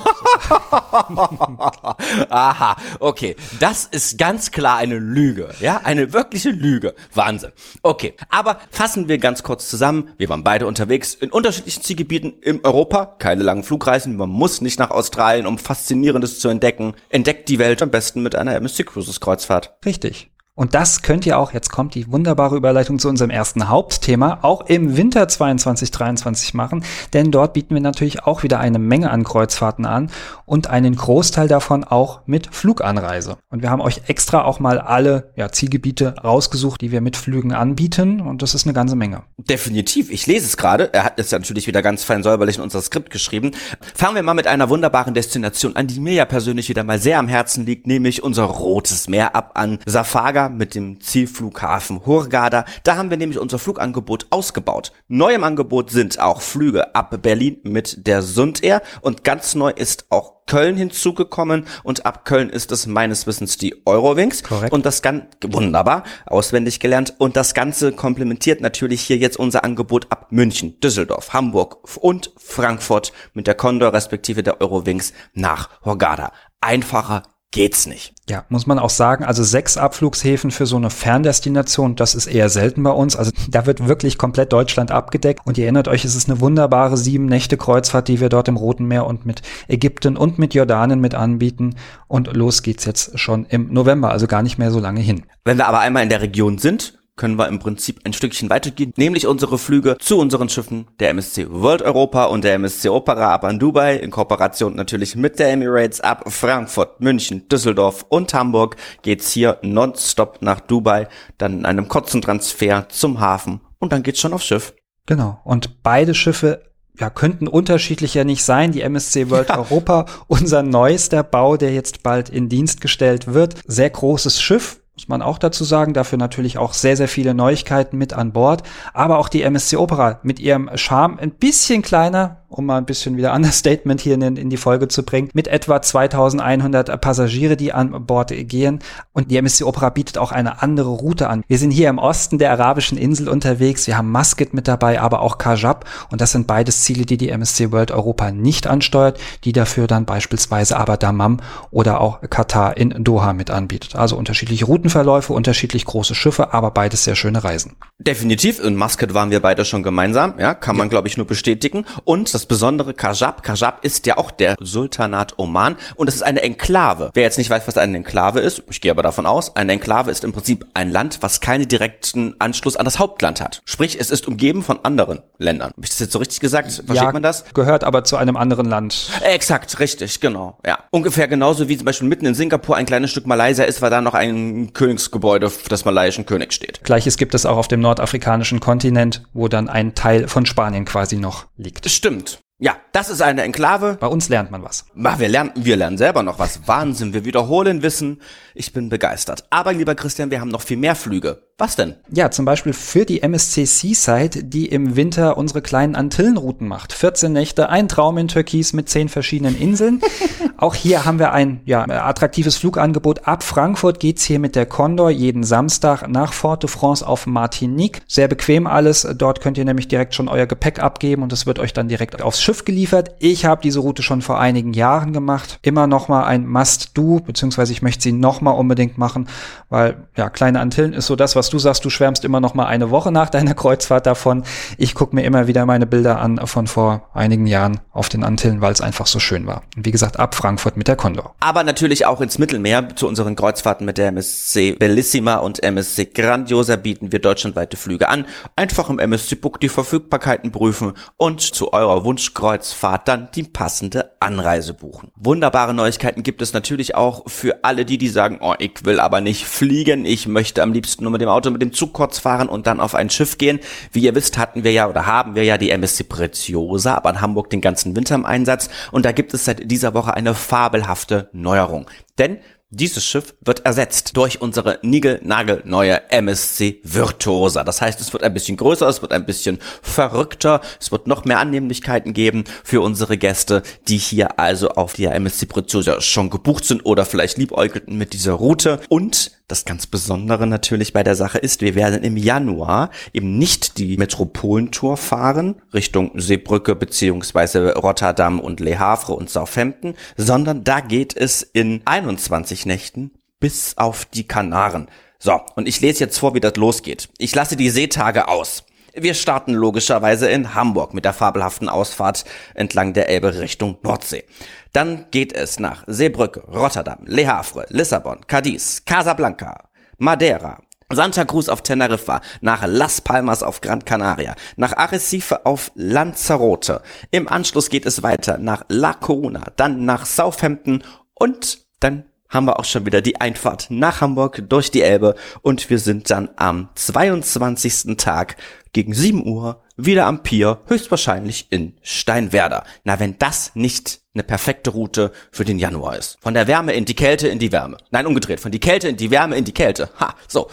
[2.31, 3.37] Aha, okay.
[3.61, 6.95] Das ist ganz klar eine Lüge, ja, eine wirkliche Lüge.
[7.15, 7.53] Wahnsinn.
[7.83, 10.11] Okay, aber fassen wir ganz kurz zusammen.
[10.19, 14.79] Wir waren beide unterwegs in unterschiedlichen Zielgebieten in Europa, keine langen Flugreisen, man muss nicht
[14.79, 16.95] nach Australien, um Faszinierendes zu entdecken.
[17.09, 19.77] Entdeckt die Welt am besten mit einer MSC Cruises Kreuzfahrt.
[19.85, 20.31] Richtig.
[20.59, 24.63] Und das könnt ihr auch, jetzt kommt die wunderbare Überleitung zu unserem ersten Hauptthema, auch
[24.63, 29.23] im Winter 22, 23 machen, denn dort bieten wir natürlich auch wieder eine Menge an
[29.23, 30.11] Kreuzfahrten an
[30.47, 33.37] und einen Großteil davon auch mit Fluganreise.
[33.51, 37.53] Und wir haben euch extra auch mal alle ja, Zielgebiete rausgesucht, die wir mit Flügen
[37.53, 39.23] anbieten und das ist eine ganze Menge.
[39.37, 42.83] Definitiv, ich lese es gerade, er hat es natürlich wieder ganz fein säuberlich in unser
[42.83, 43.53] Skript geschrieben.
[43.95, 47.21] Fangen wir mal mit einer wunderbaren Destination an, die mir ja persönlich wieder mal sehr
[47.21, 52.65] am Herzen liegt, nämlich unser Rotes Meer ab an Safaga mit dem Zielflughafen Hurghada.
[52.85, 54.93] Da haben wir nämlich unser Flugangebot ausgebaut.
[55.09, 59.71] Neu im Angebot sind auch Flüge ab Berlin mit der Sund Air und ganz neu
[59.71, 64.43] ist auch Köln hinzugekommen und ab Köln ist es meines Wissens die Eurowings.
[64.43, 64.73] Korrekt.
[64.73, 67.15] Und das Ganze, wunderbar, auswendig gelernt.
[67.19, 73.13] Und das Ganze komplementiert natürlich hier jetzt unser Angebot ab München, Düsseldorf, Hamburg und Frankfurt
[73.35, 76.33] mit der Condor respektive der Eurowings nach Hurghada.
[76.61, 78.13] Einfacher geht's nicht.
[78.29, 82.51] Ja, muss man auch sagen, also sechs Abflugshäfen für so eine Ferndestination, das ist eher
[82.51, 83.17] selten bei uns.
[83.17, 85.41] Also da wird wirklich komplett Deutschland abgedeckt.
[85.47, 88.57] Und ihr erinnert euch, es ist eine wunderbare sieben Nächte Kreuzfahrt, die wir dort im
[88.57, 91.77] Roten Meer und mit Ägypten und mit Jordanien mit anbieten.
[92.07, 95.25] Und los geht's jetzt schon im November, also gar nicht mehr so lange hin.
[95.45, 98.95] Wenn wir aber einmal in der Region sind, können wir im Prinzip ein Stückchen weitergehen,
[98.97, 103.45] nämlich unsere Flüge zu unseren Schiffen der MSC World Europa und der MSC Opera ab
[103.45, 109.31] an Dubai, in Kooperation natürlich mit der Emirates ab Frankfurt, München, Düsseldorf und Hamburg geht's
[109.33, 114.33] hier nonstop nach Dubai, dann in einem kurzen Transfer zum Hafen und dann geht's schon
[114.33, 114.73] aufs Schiff.
[115.07, 115.41] Genau.
[115.45, 116.63] Und beide Schiffe
[117.01, 118.73] ja, könnten unterschiedlicher nicht sein.
[118.73, 119.59] Die MSC World ja.
[119.59, 123.55] Europa, unser neuester Bau, der jetzt bald in Dienst gestellt wird.
[123.67, 125.95] Sehr großes Schiff, muss man auch dazu sagen.
[125.95, 128.65] Dafür natürlich auch sehr, sehr viele Neuigkeiten mit an Bord.
[128.93, 133.17] Aber auch die MSC Opera mit ihrem Charme ein bisschen kleiner, um mal ein bisschen
[133.17, 138.07] wieder Understatement hier in, in die Folge zu bringen, mit etwa 2100 Passagiere, die an
[138.07, 138.81] Bord gehen.
[139.13, 141.45] Und die MSC Opera bietet auch eine andere Route an.
[141.49, 143.87] Wir sind hier im Osten der arabischen Insel unterwegs.
[143.87, 145.85] Wir haben Muscat mit dabei, aber auch Kajab.
[146.11, 150.05] Und das sind beides Ziele, die die MSC World Europa nicht ansteuert, die dafür dann
[150.05, 151.39] beispielsweise aber Damam
[151.71, 153.97] oder auch Katar in Doha mit anbietet.
[153.97, 157.77] Also unterschiedliche Routenverläufe, unterschiedlich große Schiffe, aber beides sehr schöne Reisen.
[157.99, 158.61] Definitiv.
[158.61, 160.35] In Muscat waren wir beide schon gemeinsam.
[160.39, 160.91] Ja, kann man, ja.
[160.91, 161.85] glaube ich, nur bestätigen.
[162.05, 163.43] Und das besondere Kajab.
[163.43, 167.11] Kajab ist ja auch der Sultanat Oman und es ist eine Enklave.
[167.15, 170.13] Wer jetzt nicht weiß, was eine Enklave ist, ich gehe aber davon aus, eine Enklave
[170.13, 173.61] ist im Prinzip ein Land, was keinen direkten Anschluss an das Hauptland hat.
[173.65, 175.71] Sprich, es ist umgeben von anderen Ländern.
[175.71, 176.71] Habe ich das jetzt so richtig gesagt?
[176.71, 177.45] Versteht ja, man das?
[177.55, 179.11] Gehört aber zu einem anderen Land.
[179.23, 180.59] Exakt, richtig, genau.
[180.65, 180.79] Ja.
[180.91, 184.01] Ungefähr genauso wie zum Beispiel mitten in Singapur ein kleines Stück Malaysia ist, weil da
[184.01, 186.85] noch ein Königsgebäude des malaiischen Königs steht.
[186.85, 191.17] Gleiches gibt es auch auf dem nordafrikanischen Kontinent, wo dann ein Teil von Spanien quasi
[191.17, 191.89] noch liegt.
[191.91, 192.28] Stimmt.
[192.61, 193.97] Ja, das ist eine Enklave.
[194.01, 194.85] Bei uns lernt man was.
[194.93, 196.67] Wir lernen, wir lernen selber noch was.
[196.67, 198.21] Wahnsinn, wir wiederholen Wissen.
[198.53, 199.47] Ich bin begeistert.
[199.51, 201.48] Aber lieber Christian, wir haben noch viel mehr Flüge.
[201.61, 201.97] Was denn?
[202.09, 206.93] Ja, zum Beispiel für die MSC Seaside, die im Winter unsere kleinen Antillenrouten macht.
[206.93, 210.01] 14 Nächte, ein Traum in Türkis mit 10 verschiedenen Inseln.
[210.57, 213.27] Auch hier haben wir ein ja, attraktives Flugangebot.
[213.27, 218.03] Ab Frankfurt geht's hier mit der Condor jeden Samstag nach Fort de France auf Martinique.
[218.07, 219.09] Sehr bequem alles.
[219.17, 222.23] Dort könnt ihr nämlich direkt schon euer Gepäck abgeben und es wird euch dann direkt
[222.23, 223.17] aufs Schiff geliefert.
[223.19, 225.59] Ich habe diese Route schon vor einigen Jahren gemacht.
[225.63, 229.29] Immer noch mal ein Must-Do, beziehungsweise ich möchte sie noch mal unbedingt machen,
[229.71, 232.67] weil ja, kleine Antillen ist so das, was du sagst, du schwärmst immer noch mal
[232.67, 234.45] eine Woche nach deiner Kreuzfahrt davon.
[234.77, 238.61] Ich gucke mir immer wieder meine Bilder an von vor einigen Jahren auf den Antillen,
[238.61, 239.63] weil es einfach so schön war.
[239.77, 241.35] Wie gesagt, ab Frankfurt mit der Condor.
[241.41, 246.77] Aber natürlich auch ins Mittelmeer zu unseren Kreuzfahrten mit der MSC Bellissima und MSC Grandiosa
[246.77, 248.25] bieten wir deutschlandweite Flüge an.
[248.57, 254.75] Einfach im MSC Book die Verfügbarkeiten prüfen und zu eurer Wunschkreuzfahrt dann die passende Anreise
[254.75, 255.11] buchen.
[255.17, 259.21] Wunderbare Neuigkeiten gibt es natürlich auch für alle die, die sagen, oh, ich will aber
[259.21, 262.49] nicht fliegen, ich möchte am liebsten nur mit dem Auto, mit dem Zug kurz fahren
[262.49, 263.61] und dann auf ein Schiff gehen.
[263.93, 267.21] Wie ihr wisst, hatten wir ja oder haben wir ja die MSC Preziosa, aber in
[267.21, 271.29] Hamburg den ganzen Winter im Einsatz und da gibt es seit dieser Woche eine fabelhafte
[271.33, 271.89] Neuerung.
[272.19, 272.39] Denn
[272.71, 277.65] dieses Schiff wird ersetzt durch unsere nigelnagelneue MSC Virtuosa.
[277.65, 281.25] Das heißt, es wird ein bisschen größer, es wird ein bisschen verrückter, es wird noch
[281.25, 286.67] mehr Annehmlichkeiten geben für unsere Gäste, die hier also auf der MSC Virtuosa schon gebucht
[286.67, 288.81] sind oder vielleicht liebäugelten mit dieser Route.
[288.91, 293.79] Und das ganz Besondere natürlich bei der Sache ist, wir werden im Januar eben nicht
[293.79, 301.17] die Metropolentour fahren Richtung Seebrücke beziehungsweise Rotterdam und Le Havre und Southampton, sondern da geht
[301.17, 304.89] es in 21 Nächten bis auf die Kanaren.
[305.19, 307.11] So, und ich lese jetzt vor, wie das losgeht.
[307.19, 308.65] Ich lasse die Seetage aus.
[308.95, 314.25] Wir starten logischerweise in Hamburg mit der fabelhaften Ausfahrt entlang der Elbe Richtung Nordsee.
[314.73, 319.69] Dann geht es nach Seebrücke, Rotterdam, Le Havre, Lissabon, Cadiz, Casablanca,
[319.99, 326.81] Madeira, Santa Cruz auf Teneriffa, nach Las Palmas auf Gran Canaria, nach Arrecife auf Lanzarote.
[327.11, 330.83] Im Anschluss geht es weiter nach La Coruna, dann nach Southampton
[331.15, 335.71] und dann haben wir auch schon wieder die Einfahrt nach Hamburg durch die Elbe und
[335.71, 337.97] wir sind dann am 22.
[337.97, 338.37] Tag
[338.73, 342.65] gegen 7 Uhr wieder am Pier, höchstwahrscheinlich in Steinwerder.
[342.85, 346.19] Na, wenn das nicht eine perfekte Route für den Januar ist.
[346.21, 347.79] Von der Wärme in die Kälte in die Wärme.
[347.91, 348.41] Nein, umgedreht.
[348.41, 349.91] Von die Kälte in die Wärme in die Kälte.
[350.01, 350.51] Ha, so.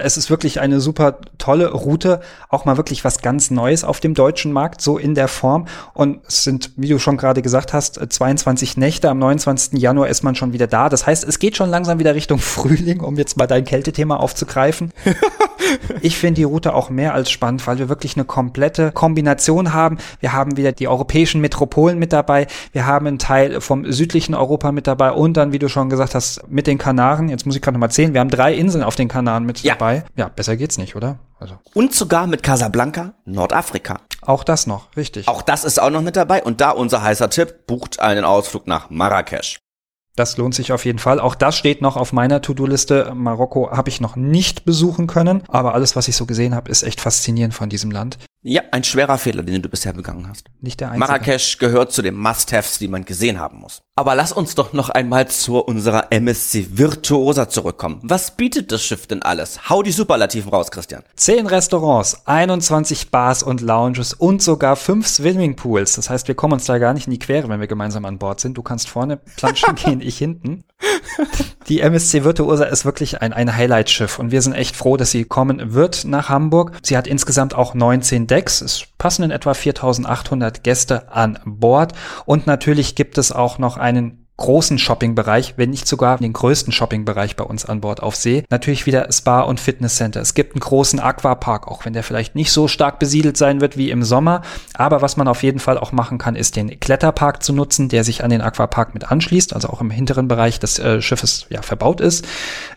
[0.00, 4.14] Es ist wirklich eine super tolle Route, auch mal wirklich was ganz Neues auf dem
[4.14, 5.66] deutschen Markt, so in der Form.
[5.92, 9.10] Und es sind, wie du schon gerade gesagt hast, 22 Nächte.
[9.10, 9.80] Am 29.
[9.80, 10.88] Januar ist man schon wieder da.
[10.88, 14.92] Das heißt, es geht schon langsam wieder Richtung Frühling, um jetzt mal dein Kältethema aufzugreifen.
[16.00, 19.98] ich finde die Route auch mehr als spannend, weil wir wirklich eine komplette Kombination haben.
[20.20, 22.46] Wir haben wieder die europäischen Metropolen mit dabei.
[22.70, 26.14] Wir haben einen Teil vom südlichen Europa mit dabei und dann, wie du schon gesagt
[26.14, 27.28] hast, mit den Kanaren.
[27.28, 28.14] Jetzt muss ich gerade noch mal zählen.
[28.14, 29.74] Wir haben drei Inseln auf den Kanaren mit ja.
[29.74, 30.04] dabei dabei.
[30.16, 31.18] Ja, besser geht's nicht, oder?
[31.38, 31.58] Also.
[31.74, 34.00] Und sogar mit Casablanca, Nordafrika.
[34.22, 35.28] Auch das noch, richtig.
[35.28, 36.42] Auch das ist auch noch mit dabei.
[36.42, 39.58] Und da unser heißer Tipp, bucht einen Ausflug nach Marrakesch.
[40.16, 41.20] Das lohnt sich auf jeden Fall.
[41.20, 43.12] Auch das steht noch auf meiner To-Do-Liste.
[43.14, 46.82] Marokko habe ich noch nicht besuchen können, aber alles, was ich so gesehen habe, ist
[46.82, 48.18] echt faszinierend von diesem Land.
[48.48, 50.46] Ja, ein schwerer Fehler, den du bisher begangen hast.
[50.62, 51.00] Nicht der einzige.
[51.00, 53.82] Marrakesch gehört zu den Must-Haves, die man gesehen haben muss.
[53.94, 58.00] Aber lass uns doch noch einmal zu unserer MSC Virtuosa zurückkommen.
[58.04, 59.68] Was bietet das Schiff denn alles?
[59.68, 61.02] Hau die Superlativen raus, Christian.
[61.14, 65.96] Zehn Restaurants, 21 Bars und Lounges und sogar fünf Swimmingpools.
[65.96, 68.16] Das heißt, wir kommen uns da gar nicht in die Quere, wenn wir gemeinsam an
[68.16, 68.56] Bord sind.
[68.56, 70.64] Du kannst vorne planschen gehen, ich hinten.
[71.68, 75.24] Die MSC Virtuosa ist wirklich ein, ein Highlight-Schiff und wir sind echt froh, dass sie
[75.24, 76.72] kommen wird nach Hamburg.
[76.82, 78.62] Sie hat insgesamt auch 19 Decks.
[78.62, 81.92] Es passen in etwa 4800 Gäste an Bord
[82.24, 87.36] und natürlich gibt es auch noch einen großen Shoppingbereich, wenn nicht sogar den größten Shoppingbereich
[87.36, 88.44] bei uns an Bord auf See.
[88.48, 90.20] Natürlich wieder Spa und Fitnesscenter.
[90.20, 93.76] Es gibt einen großen Aquapark, auch wenn der vielleicht nicht so stark besiedelt sein wird
[93.76, 94.42] wie im Sommer.
[94.74, 98.04] Aber was man auf jeden Fall auch machen kann, ist den Kletterpark zu nutzen, der
[98.04, 101.60] sich an den Aquapark mit anschließt, also auch im hinteren Bereich des äh, Schiffes ja
[101.60, 102.26] verbaut ist.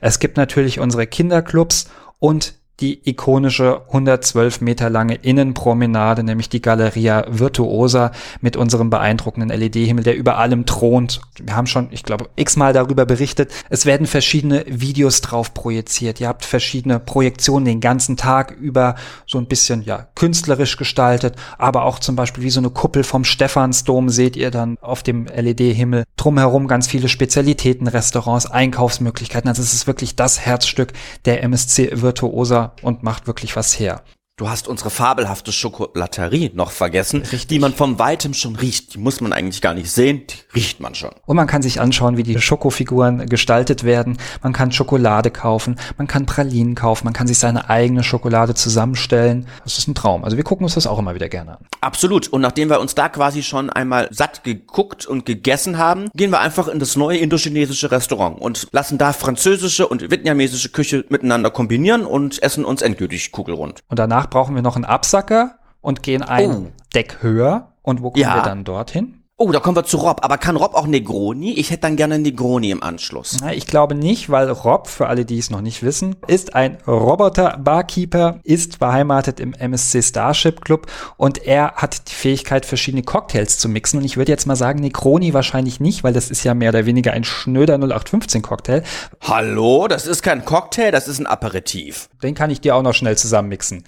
[0.02, 7.26] Es gibt natürlich unsere Kinderclubs und die ikonische 112 Meter lange Innenpromenade, nämlich die Galleria
[7.30, 11.22] Virtuosa mit unserem beeindruckenden LED-Himmel, der über allem thront.
[11.40, 13.52] Wir haben schon, ich glaube, x-mal darüber berichtet.
[13.70, 16.20] Es werden verschiedene Videos drauf projiziert.
[16.20, 18.96] Ihr habt verschiedene Projektionen den ganzen Tag über,
[19.28, 23.24] so ein bisschen, ja, künstlerisch gestaltet, aber auch zum Beispiel wie so eine Kuppel vom
[23.24, 26.04] Stephansdom seht ihr dann auf dem LED-Himmel.
[26.18, 29.50] Drumherum ganz viele Spezialitäten, Restaurants, Einkaufsmöglichkeiten.
[29.50, 30.94] Also es ist wirklich das Herzstück
[31.26, 34.04] der MSC Virtuosa und macht wirklich was her.
[34.42, 37.46] Du hast unsere fabelhafte Schokolaterie noch vergessen, Richtig.
[37.46, 38.96] die man vom Weitem schon riecht.
[38.96, 41.12] Die muss man eigentlich gar nicht sehen, die riecht man schon.
[41.28, 44.18] Und man kann sich anschauen, wie die Schokofiguren gestaltet werden.
[44.42, 49.46] Man kann Schokolade kaufen, man kann Pralinen kaufen, man kann sich seine eigene Schokolade zusammenstellen.
[49.64, 50.24] Das ist ein Traum.
[50.24, 51.66] Also wir gucken uns das auch immer wieder gerne an.
[51.80, 52.28] Absolut.
[52.28, 56.40] Und nachdem wir uns da quasi schon einmal satt geguckt und gegessen haben, gehen wir
[56.40, 62.08] einfach in das neue indochinesische Restaurant und lassen da französische und vietnamesische Küche miteinander kombinieren
[62.08, 63.82] und essen uns endgültig kugelrund.
[63.88, 66.72] Und danach brauchen wir noch einen Absacker und gehen ein oh.
[66.96, 67.74] Deck höher.
[67.84, 68.36] Und wo kommen ja.
[68.36, 69.21] wir dann dorthin?
[69.44, 70.24] Oh, da kommen wir zu Rob.
[70.24, 71.54] Aber kann Rob auch Negroni?
[71.54, 73.38] Ich hätte dann gerne Negroni im Anschluss.
[73.56, 78.40] Ich glaube nicht, weil Rob, für alle, die es noch nicht wissen, ist ein Roboter-Barkeeper,
[78.44, 80.86] ist beheimatet im MSC Starship Club
[81.18, 83.98] und er hat die Fähigkeit, verschiedene Cocktails zu mixen.
[83.98, 86.86] Und ich würde jetzt mal sagen, Negroni wahrscheinlich nicht, weil das ist ja mehr oder
[86.86, 88.84] weniger ein schnöder 0815-Cocktail.
[89.22, 92.10] Hallo, das ist kein Cocktail, das ist ein Aperitif.
[92.22, 93.86] Den kann ich dir auch noch schnell zusammenmixen.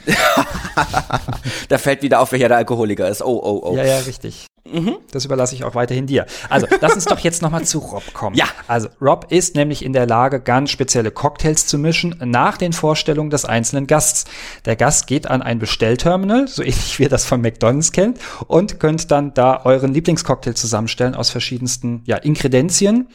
[1.69, 3.21] da fällt wieder auf, welcher der Alkoholiker ist.
[3.21, 3.77] Oh, oh, oh.
[3.77, 4.47] Ja, ja, richtig.
[4.73, 4.97] Mhm.
[5.11, 6.25] Das überlasse ich auch weiterhin dir.
[6.49, 8.35] Also, lass uns doch jetzt nochmal zu Rob kommen.
[8.35, 8.45] Ja.
[8.67, 13.29] Also, Rob ist nämlich in der Lage, ganz spezielle Cocktails zu mischen nach den Vorstellungen
[13.29, 14.25] des einzelnen Gasts.
[14.65, 18.79] Der Gast geht an ein Bestellterminal, so ähnlich wie ihr das von McDonalds kennt, und
[18.79, 23.07] könnt dann da euren Lieblingscocktail zusammenstellen aus verschiedensten ja, Inkredenzien.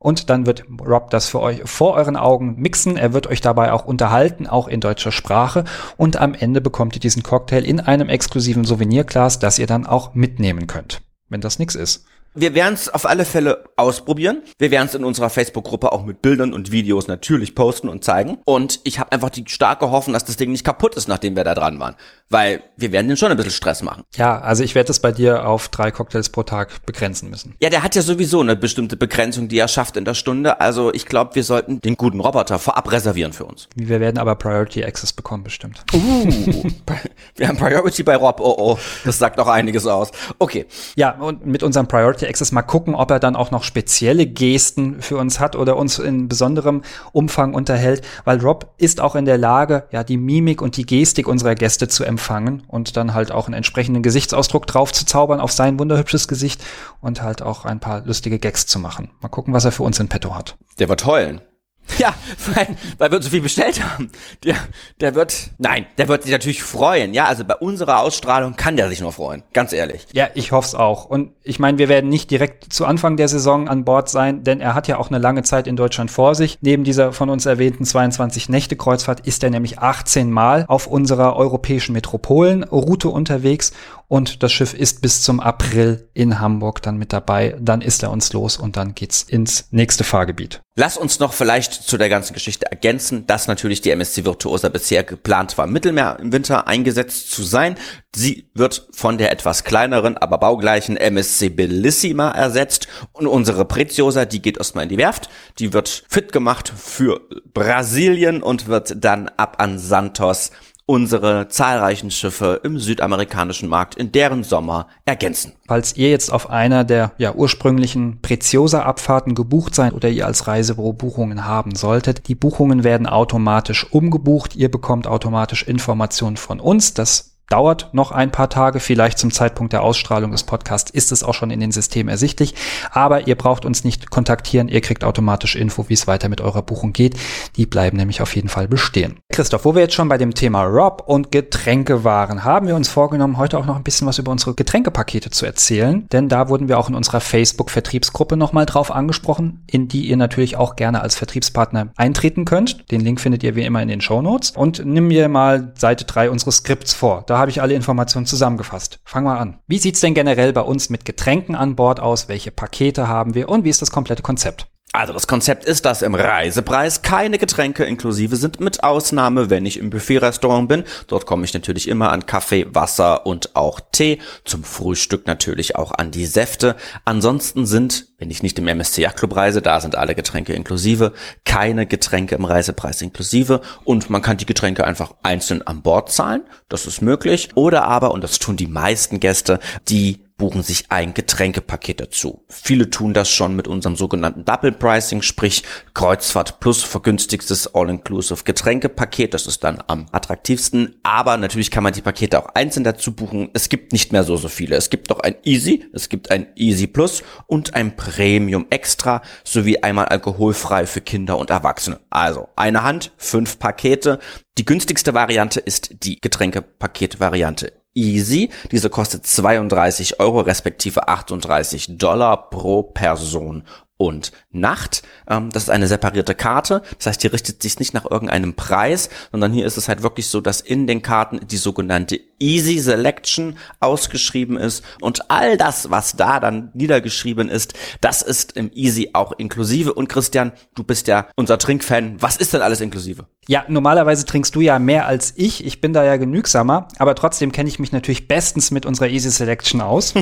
[0.00, 2.96] Und dann wird Rob das für euch vor euren Augen mixen.
[2.96, 5.64] Er wird euch dabei auch unterhalten, auch in deutscher Sprache.
[5.96, 10.14] Und am Ende bekommt ihr diesen Cocktail in einem exklusiven Souvenirglas, das ihr dann auch
[10.14, 12.06] mitnehmen könnt, wenn das nichts ist.
[12.34, 14.42] Wir werden es auf alle Fälle ausprobieren.
[14.58, 18.38] Wir werden es in unserer Facebook-Gruppe auch mit Bildern und Videos natürlich posten und zeigen.
[18.44, 21.44] Und ich habe einfach die starke Hoffnung, dass das Ding nicht kaputt ist, nachdem wir
[21.44, 21.96] da dran waren.
[22.30, 24.04] Weil wir werden den schon ein bisschen Stress machen.
[24.14, 27.54] Ja, also ich werde es bei dir auf drei Cocktails pro Tag begrenzen müssen.
[27.60, 30.60] Ja, der hat ja sowieso eine bestimmte Begrenzung, die er schafft in der Stunde.
[30.60, 33.68] Also ich glaube, wir sollten den guten Roboter vorab reservieren für uns.
[33.74, 35.82] Wir werden aber Priority Access bekommen, bestimmt.
[35.92, 36.28] Uh,
[37.36, 38.40] wir haben Priority bei Rob.
[38.40, 40.12] Oh, oh, das sagt auch einiges aus.
[40.38, 40.66] Okay.
[40.96, 45.00] Ja, und mit unserem Priority Access mal gucken, ob er dann auch noch spezielle Gesten
[45.00, 49.38] für uns hat oder uns in besonderem Umfang unterhält, weil Rob ist auch in der
[49.38, 53.46] Lage, ja, die Mimik und die Gestik unserer Gäste zu empfangen und dann halt auch
[53.46, 56.62] einen entsprechenden Gesichtsausdruck drauf zu zaubern auf sein wunderhübsches Gesicht
[57.00, 59.10] und halt auch ein paar lustige Gags zu machen.
[59.20, 60.56] Mal gucken, was er für uns in petto hat.
[60.78, 61.40] Der wird heulen.
[61.98, 62.14] Ja,
[62.54, 64.10] weil, weil wir so viel bestellt haben.
[64.44, 64.54] Der,
[65.00, 67.12] der wird, nein, der wird sich natürlich freuen.
[67.12, 69.42] Ja, also bei unserer Ausstrahlung kann der sich nur freuen.
[69.52, 70.06] Ganz ehrlich.
[70.12, 71.06] Ja, ich hoffe es auch.
[71.06, 74.60] Und ich meine, wir werden nicht direkt zu Anfang der Saison an Bord sein, denn
[74.60, 76.58] er hat ja auch eine lange Zeit in Deutschland vor sich.
[76.60, 81.36] Neben dieser von uns erwähnten 22 Nächte Kreuzfahrt ist er nämlich 18 Mal auf unserer
[81.36, 83.72] europäischen Metropolenroute unterwegs
[84.08, 87.54] und das Schiff ist bis zum April in Hamburg dann mit dabei.
[87.60, 90.62] Dann ist er uns los und dann geht's ins nächste Fahrgebiet.
[90.76, 95.04] Lass uns noch vielleicht zu der ganzen Geschichte ergänzen, dass natürlich die MSC Virtuosa bisher
[95.04, 97.76] geplant war, Mittelmeer im Winter eingesetzt zu sein.
[98.14, 104.40] Sie wird von der etwas kleineren, aber baugleichen MSC Bellissima ersetzt und unsere Preziosa, die
[104.40, 107.20] geht erstmal in die Werft, die wird fit gemacht für
[107.52, 110.52] Brasilien und wird dann ab an Santos
[110.88, 115.52] unsere zahlreichen Schiffe im südamerikanischen Markt in deren Sommer ergänzen.
[115.66, 120.94] Falls ihr jetzt auf einer der ja, ursprünglichen Preziosa-Abfahrten gebucht seid oder ihr als Reisebüro
[120.94, 124.56] Buchungen haben solltet, die Buchungen werden automatisch umgebucht.
[124.56, 126.94] Ihr bekommt automatisch Informationen von uns.
[126.94, 128.80] Das dauert noch ein paar Tage.
[128.80, 132.54] Vielleicht zum Zeitpunkt der Ausstrahlung des Podcasts ist es auch schon in den Systemen ersichtlich.
[132.90, 134.68] Aber ihr braucht uns nicht kontaktieren.
[134.68, 137.16] Ihr kriegt automatisch Info, wie es weiter mit eurer Buchung geht.
[137.56, 139.18] Die bleiben nämlich auf jeden Fall bestehen.
[139.32, 142.88] Christoph, wo wir jetzt schon bei dem Thema Rob und Getränke waren, haben wir uns
[142.88, 146.06] vorgenommen, heute auch noch ein bisschen was über unsere Getränkepakete zu erzählen.
[146.12, 150.56] Denn da wurden wir auch in unserer Facebook-Vertriebsgruppe nochmal drauf angesprochen, in die ihr natürlich
[150.56, 152.90] auch gerne als Vertriebspartner eintreten könnt.
[152.90, 154.50] Den Link findet ihr wie immer in den Show Notes.
[154.50, 157.24] Und nimm mir mal Seite 3 unseres Skripts vor.
[157.26, 159.00] Da habe ich alle Informationen zusammengefasst.
[159.04, 159.58] Fangen wir an.
[159.66, 162.28] Wie sieht's denn generell bei uns mit Getränken an Bord aus?
[162.28, 164.66] Welche Pakete haben wir und wie ist das komplette Konzept?
[164.98, 169.78] Also das Konzept ist, dass im Reisepreis keine Getränke inklusive sind, mit Ausnahme, wenn ich
[169.78, 170.82] im Buffet-Restaurant bin.
[171.06, 174.18] Dort komme ich natürlich immer an Kaffee, Wasser und auch Tee.
[174.44, 176.74] Zum Frühstück natürlich auch an die Säfte.
[177.04, 181.12] Ansonsten sind, wenn ich nicht im MSC Yacht reise, da sind alle Getränke inklusive,
[181.44, 186.42] keine Getränke im Reisepreis inklusive und man kann die Getränke einfach einzeln an Bord zahlen.
[186.68, 187.50] Das ist möglich.
[187.54, 192.44] Oder aber, und das tun die meisten Gäste, die buchen sich ein Getränkepaket dazu.
[192.48, 199.34] Viele tun das schon mit unserem sogenannten Double Pricing, sprich Kreuzfahrt plus vergünstigstes All-Inclusive Getränkepaket.
[199.34, 200.94] Das ist dann am attraktivsten.
[201.02, 203.50] Aber natürlich kann man die Pakete auch einzeln dazu buchen.
[203.52, 204.76] Es gibt nicht mehr so, so viele.
[204.76, 209.78] Es gibt noch ein Easy, es gibt ein Easy Plus und ein Premium Extra sowie
[209.78, 211.98] einmal alkoholfrei für Kinder und Erwachsene.
[212.10, 214.20] Also eine Hand, fünf Pakete.
[214.56, 218.50] Die günstigste Variante ist die Getränkepaket-Variante Easy.
[218.70, 223.64] Diese kostet 32 Euro respektive 38 Dollar pro Person
[223.98, 225.02] und Nacht.
[225.28, 226.82] Ähm, das ist eine separierte Karte.
[226.96, 230.28] Das heißt, hier richtet sich nicht nach irgendeinem Preis, sondern hier ist es halt wirklich
[230.28, 236.14] so, dass in den Karten die sogenannte Easy Selection ausgeschrieben ist und all das, was
[236.14, 239.92] da dann niedergeschrieben ist, das ist im Easy auch inklusive.
[239.92, 242.22] Und Christian, du bist ja unser Trinkfan.
[242.22, 243.26] Was ist denn alles inklusive?
[243.50, 245.64] Ja, normalerweise trinkst du ja mehr als ich.
[245.64, 249.30] Ich bin da ja genügsamer, aber trotzdem kenne ich mich natürlich bestens mit unserer Easy
[249.30, 250.12] Selection aus.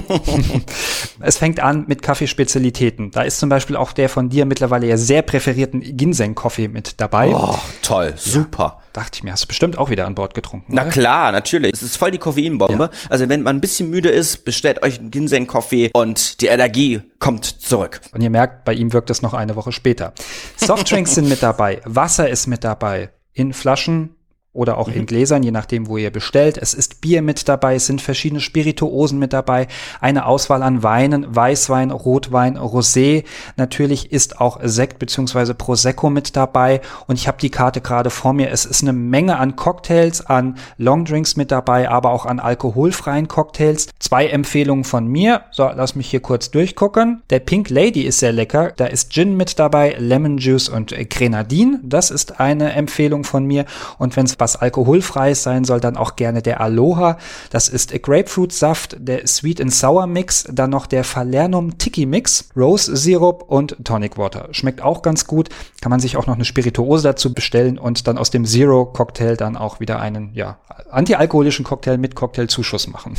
[1.21, 3.11] es fängt an mit Kaffeespezialitäten.
[3.11, 7.35] Da ist zum Beispiel auch der von dir mittlerweile ja sehr präferierten Ginseng-Coffee mit dabei.
[7.35, 8.79] Oh, toll, super.
[8.79, 10.73] Ja, dachte ich mir, hast du bestimmt auch wieder an Bord getrunken.
[10.73, 10.93] Na oder?
[10.93, 11.73] klar, natürlich.
[11.73, 12.85] Es ist voll die Koffeinbombe.
[12.85, 13.11] Ja.
[13.11, 17.45] Also wenn man ein bisschen müde ist, bestellt euch einen Ginseng-Coffee und die Energie kommt
[17.45, 18.01] zurück.
[18.13, 20.13] Und ihr merkt, bei ihm wirkt es noch eine Woche später.
[20.57, 24.16] Softdrinks sind mit dabei, Wasser ist mit dabei, in Flaschen
[24.57, 24.95] oder auch mhm.
[24.95, 26.59] in Gläsern, je nachdem, wo ihr bestellt.
[26.59, 29.69] Es ist Bier mit dabei, es sind verschiedene Spirituosen mit dabei,
[30.01, 33.25] eine Auswahl an Weinen, Weißwein, Rotwein, Rosé.
[33.57, 38.33] Natürlich ist auch Sekt beziehungsweise Prosecco mit dabei und ich habe die Karte gerade vor
[38.33, 38.51] mir.
[38.51, 43.89] Es ist eine Menge an Cocktails, an Longdrinks mit dabei, aber auch an alkoholfreien Cocktails.
[43.99, 45.43] Zwei Empfehlungen von mir.
[45.51, 47.23] So, lass mich hier kurz durchgucken.
[47.31, 48.73] Der Pink Lady ist sehr lecker.
[48.77, 51.81] Da ist Gin mit dabei, Lemon Juice und Grenadin.
[51.83, 53.67] Das ist eine Empfehlung von mir.
[53.99, 57.19] Und wenn es was alkoholfreies sein soll, dann auch gerne der Aloha.
[57.51, 62.95] Das ist Grapefruit-Saft, der Sweet and Sour Mix, dann noch der Falernum Tiki Mix, Rose
[62.97, 64.49] Syrup und Tonic Water.
[64.53, 65.49] Schmeckt auch ganz gut.
[65.81, 69.35] Kann man sich auch noch eine Spirituose dazu bestellen und dann aus dem Zero Cocktail
[69.37, 73.17] dann auch wieder einen, ja, antialkoholischen Cocktail mit Cocktailzuschuss machen.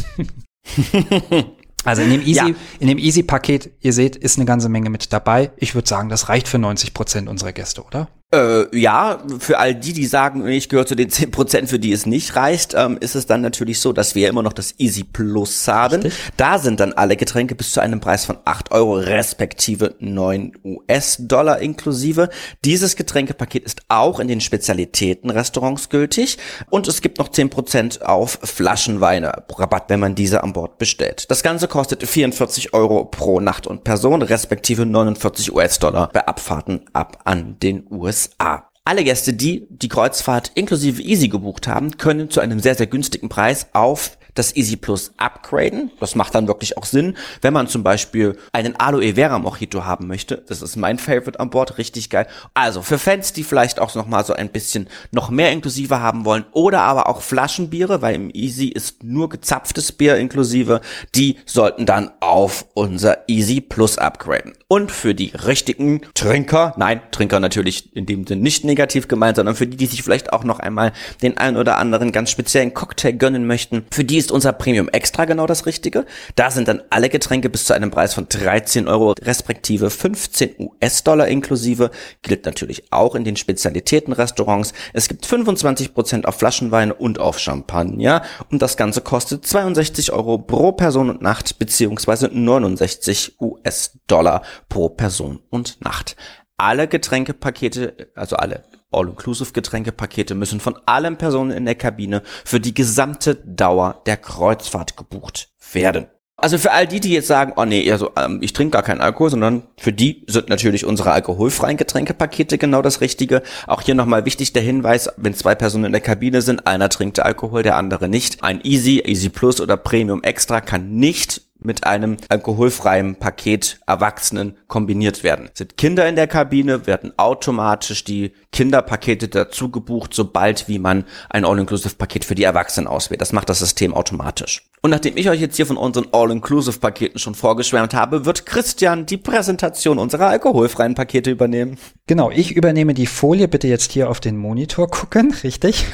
[1.85, 2.49] Also in dem Easy, ja.
[2.79, 5.51] in dem Easy Paket, ihr seht, ist eine ganze Menge mit dabei.
[5.55, 8.09] Ich würde sagen, das reicht für 90 Prozent unserer Gäste, oder?
[8.33, 12.05] Äh, ja, für all die, die sagen, ich gehöre zu den 10%, für die es
[12.05, 15.65] nicht reicht, ähm, ist es dann natürlich so, dass wir immer noch das Easy Plus
[15.69, 16.01] haben.
[16.01, 16.33] Richtig.
[16.35, 21.59] Da sind dann alle Getränke bis zu einem Preis von 8 Euro respektive 9 US-Dollar
[21.59, 22.27] inklusive.
[22.65, 26.37] Dieses Getränkepaket ist auch in den Spezialitätenrestaurants gültig
[26.69, 31.31] und es gibt noch 10% auf Flaschenweine Rabatt, wenn man diese an Bord bestellt.
[31.31, 37.19] Das Ganze kostet 44 Euro pro Nacht und Person respektive 49 US-Dollar bei Abfahrten ab
[37.23, 38.16] an den USA.
[38.17, 38.69] USA.
[38.83, 43.29] Alle Gäste, die die Kreuzfahrt inklusive Easy gebucht haben, können zu einem sehr, sehr günstigen
[43.29, 45.91] Preis auf das Easy Plus upgraden.
[45.99, 50.07] Das macht dann wirklich auch Sinn, wenn man zum Beispiel einen Aloe Vera Mojito haben
[50.07, 50.43] möchte.
[50.47, 52.27] Das ist mein Favorite an Bord, richtig geil.
[52.53, 56.25] Also für Fans, die vielleicht auch noch mal so ein bisschen noch mehr inklusive haben
[56.25, 60.81] wollen oder aber auch Flaschenbiere, weil im Easy ist nur gezapftes Bier inklusive,
[61.15, 64.53] die sollten dann auf unser Easy Plus upgraden.
[64.67, 69.55] Und für die richtigen Trinker, nein, Trinker natürlich in dem Sinne nicht negativ gemeint, sondern
[69.55, 73.13] für die, die sich vielleicht auch noch einmal den einen oder anderen ganz speziellen Cocktail
[73.13, 76.05] gönnen möchten, für die ist unser Premium Extra genau das Richtige.
[76.35, 81.27] Da sind dann alle Getränke bis zu einem Preis von 13 Euro respektive 15 US-Dollar
[81.27, 81.91] inklusive.
[82.21, 84.73] Gilt natürlich auch in den Spezialitätenrestaurants.
[84.93, 88.21] Es gibt 25 Prozent auf Flaschenweine und auf Champagner.
[88.51, 95.39] Und das Ganze kostet 62 Euro pro Person und Nacht beziehungsweise 69 US-Dollar pro Person
[95.49, 96.17] und Nacht
[96.57, 103.35] alle Getränkepakete, also alle All-Inclusive-Getränkepakete müssen von allen Personen in der Kabine für die gesamte
[103.35, 106.07] Dauer der Kreuzfahrt gebucht werden.
[106.39, 109.01] Also für all die, die jetzt sagen, oh nee, also, ähm, ich trinke gar keinen
[109.01, 113.41] Alkohol, sondern für die sind natürlich unsere alkoholfreien Getränkepakete genau das Richtige.
[113.65, 117.19] Auch hier nochmal wichtig der Hinweis, wenn zwei Personen in der Kabine sind, einer trinkt
[117.19, 118.43] Alkohol, der andere nicht.
[118.43, 125.23] Ein Easy, Easy Plus oder Premium Extra kann nicht mit einem alkoholfreien Paket Erwachsenen kombiniert
[125.23, 125.49] werden.
[125.53, 131.45] Sind Kinder in der Kabine, werden automatisch die Kinderpakete dazu gebucht, sobald wie man ein
[131.45, 133.21] All-Inclusive-Paket für die Erwachsenen auswählt.
[133.21, 134.63] Das macht das System automatisch.
[134.81, 139.17] Und nachdem ich euch jetzt hier von unseren All-Inclusive-Paketen schon vorgeschwärmt habe, wird Christian die
[139.17, 141.77] Präsentation unserer alkoholfreien Pakete übernehmen.
[142.05, 143.47] Genau, ich übernehme die Folie.
[143.47, 145.87] Bitte jetzt hier auf den Monitor gucken, richtig?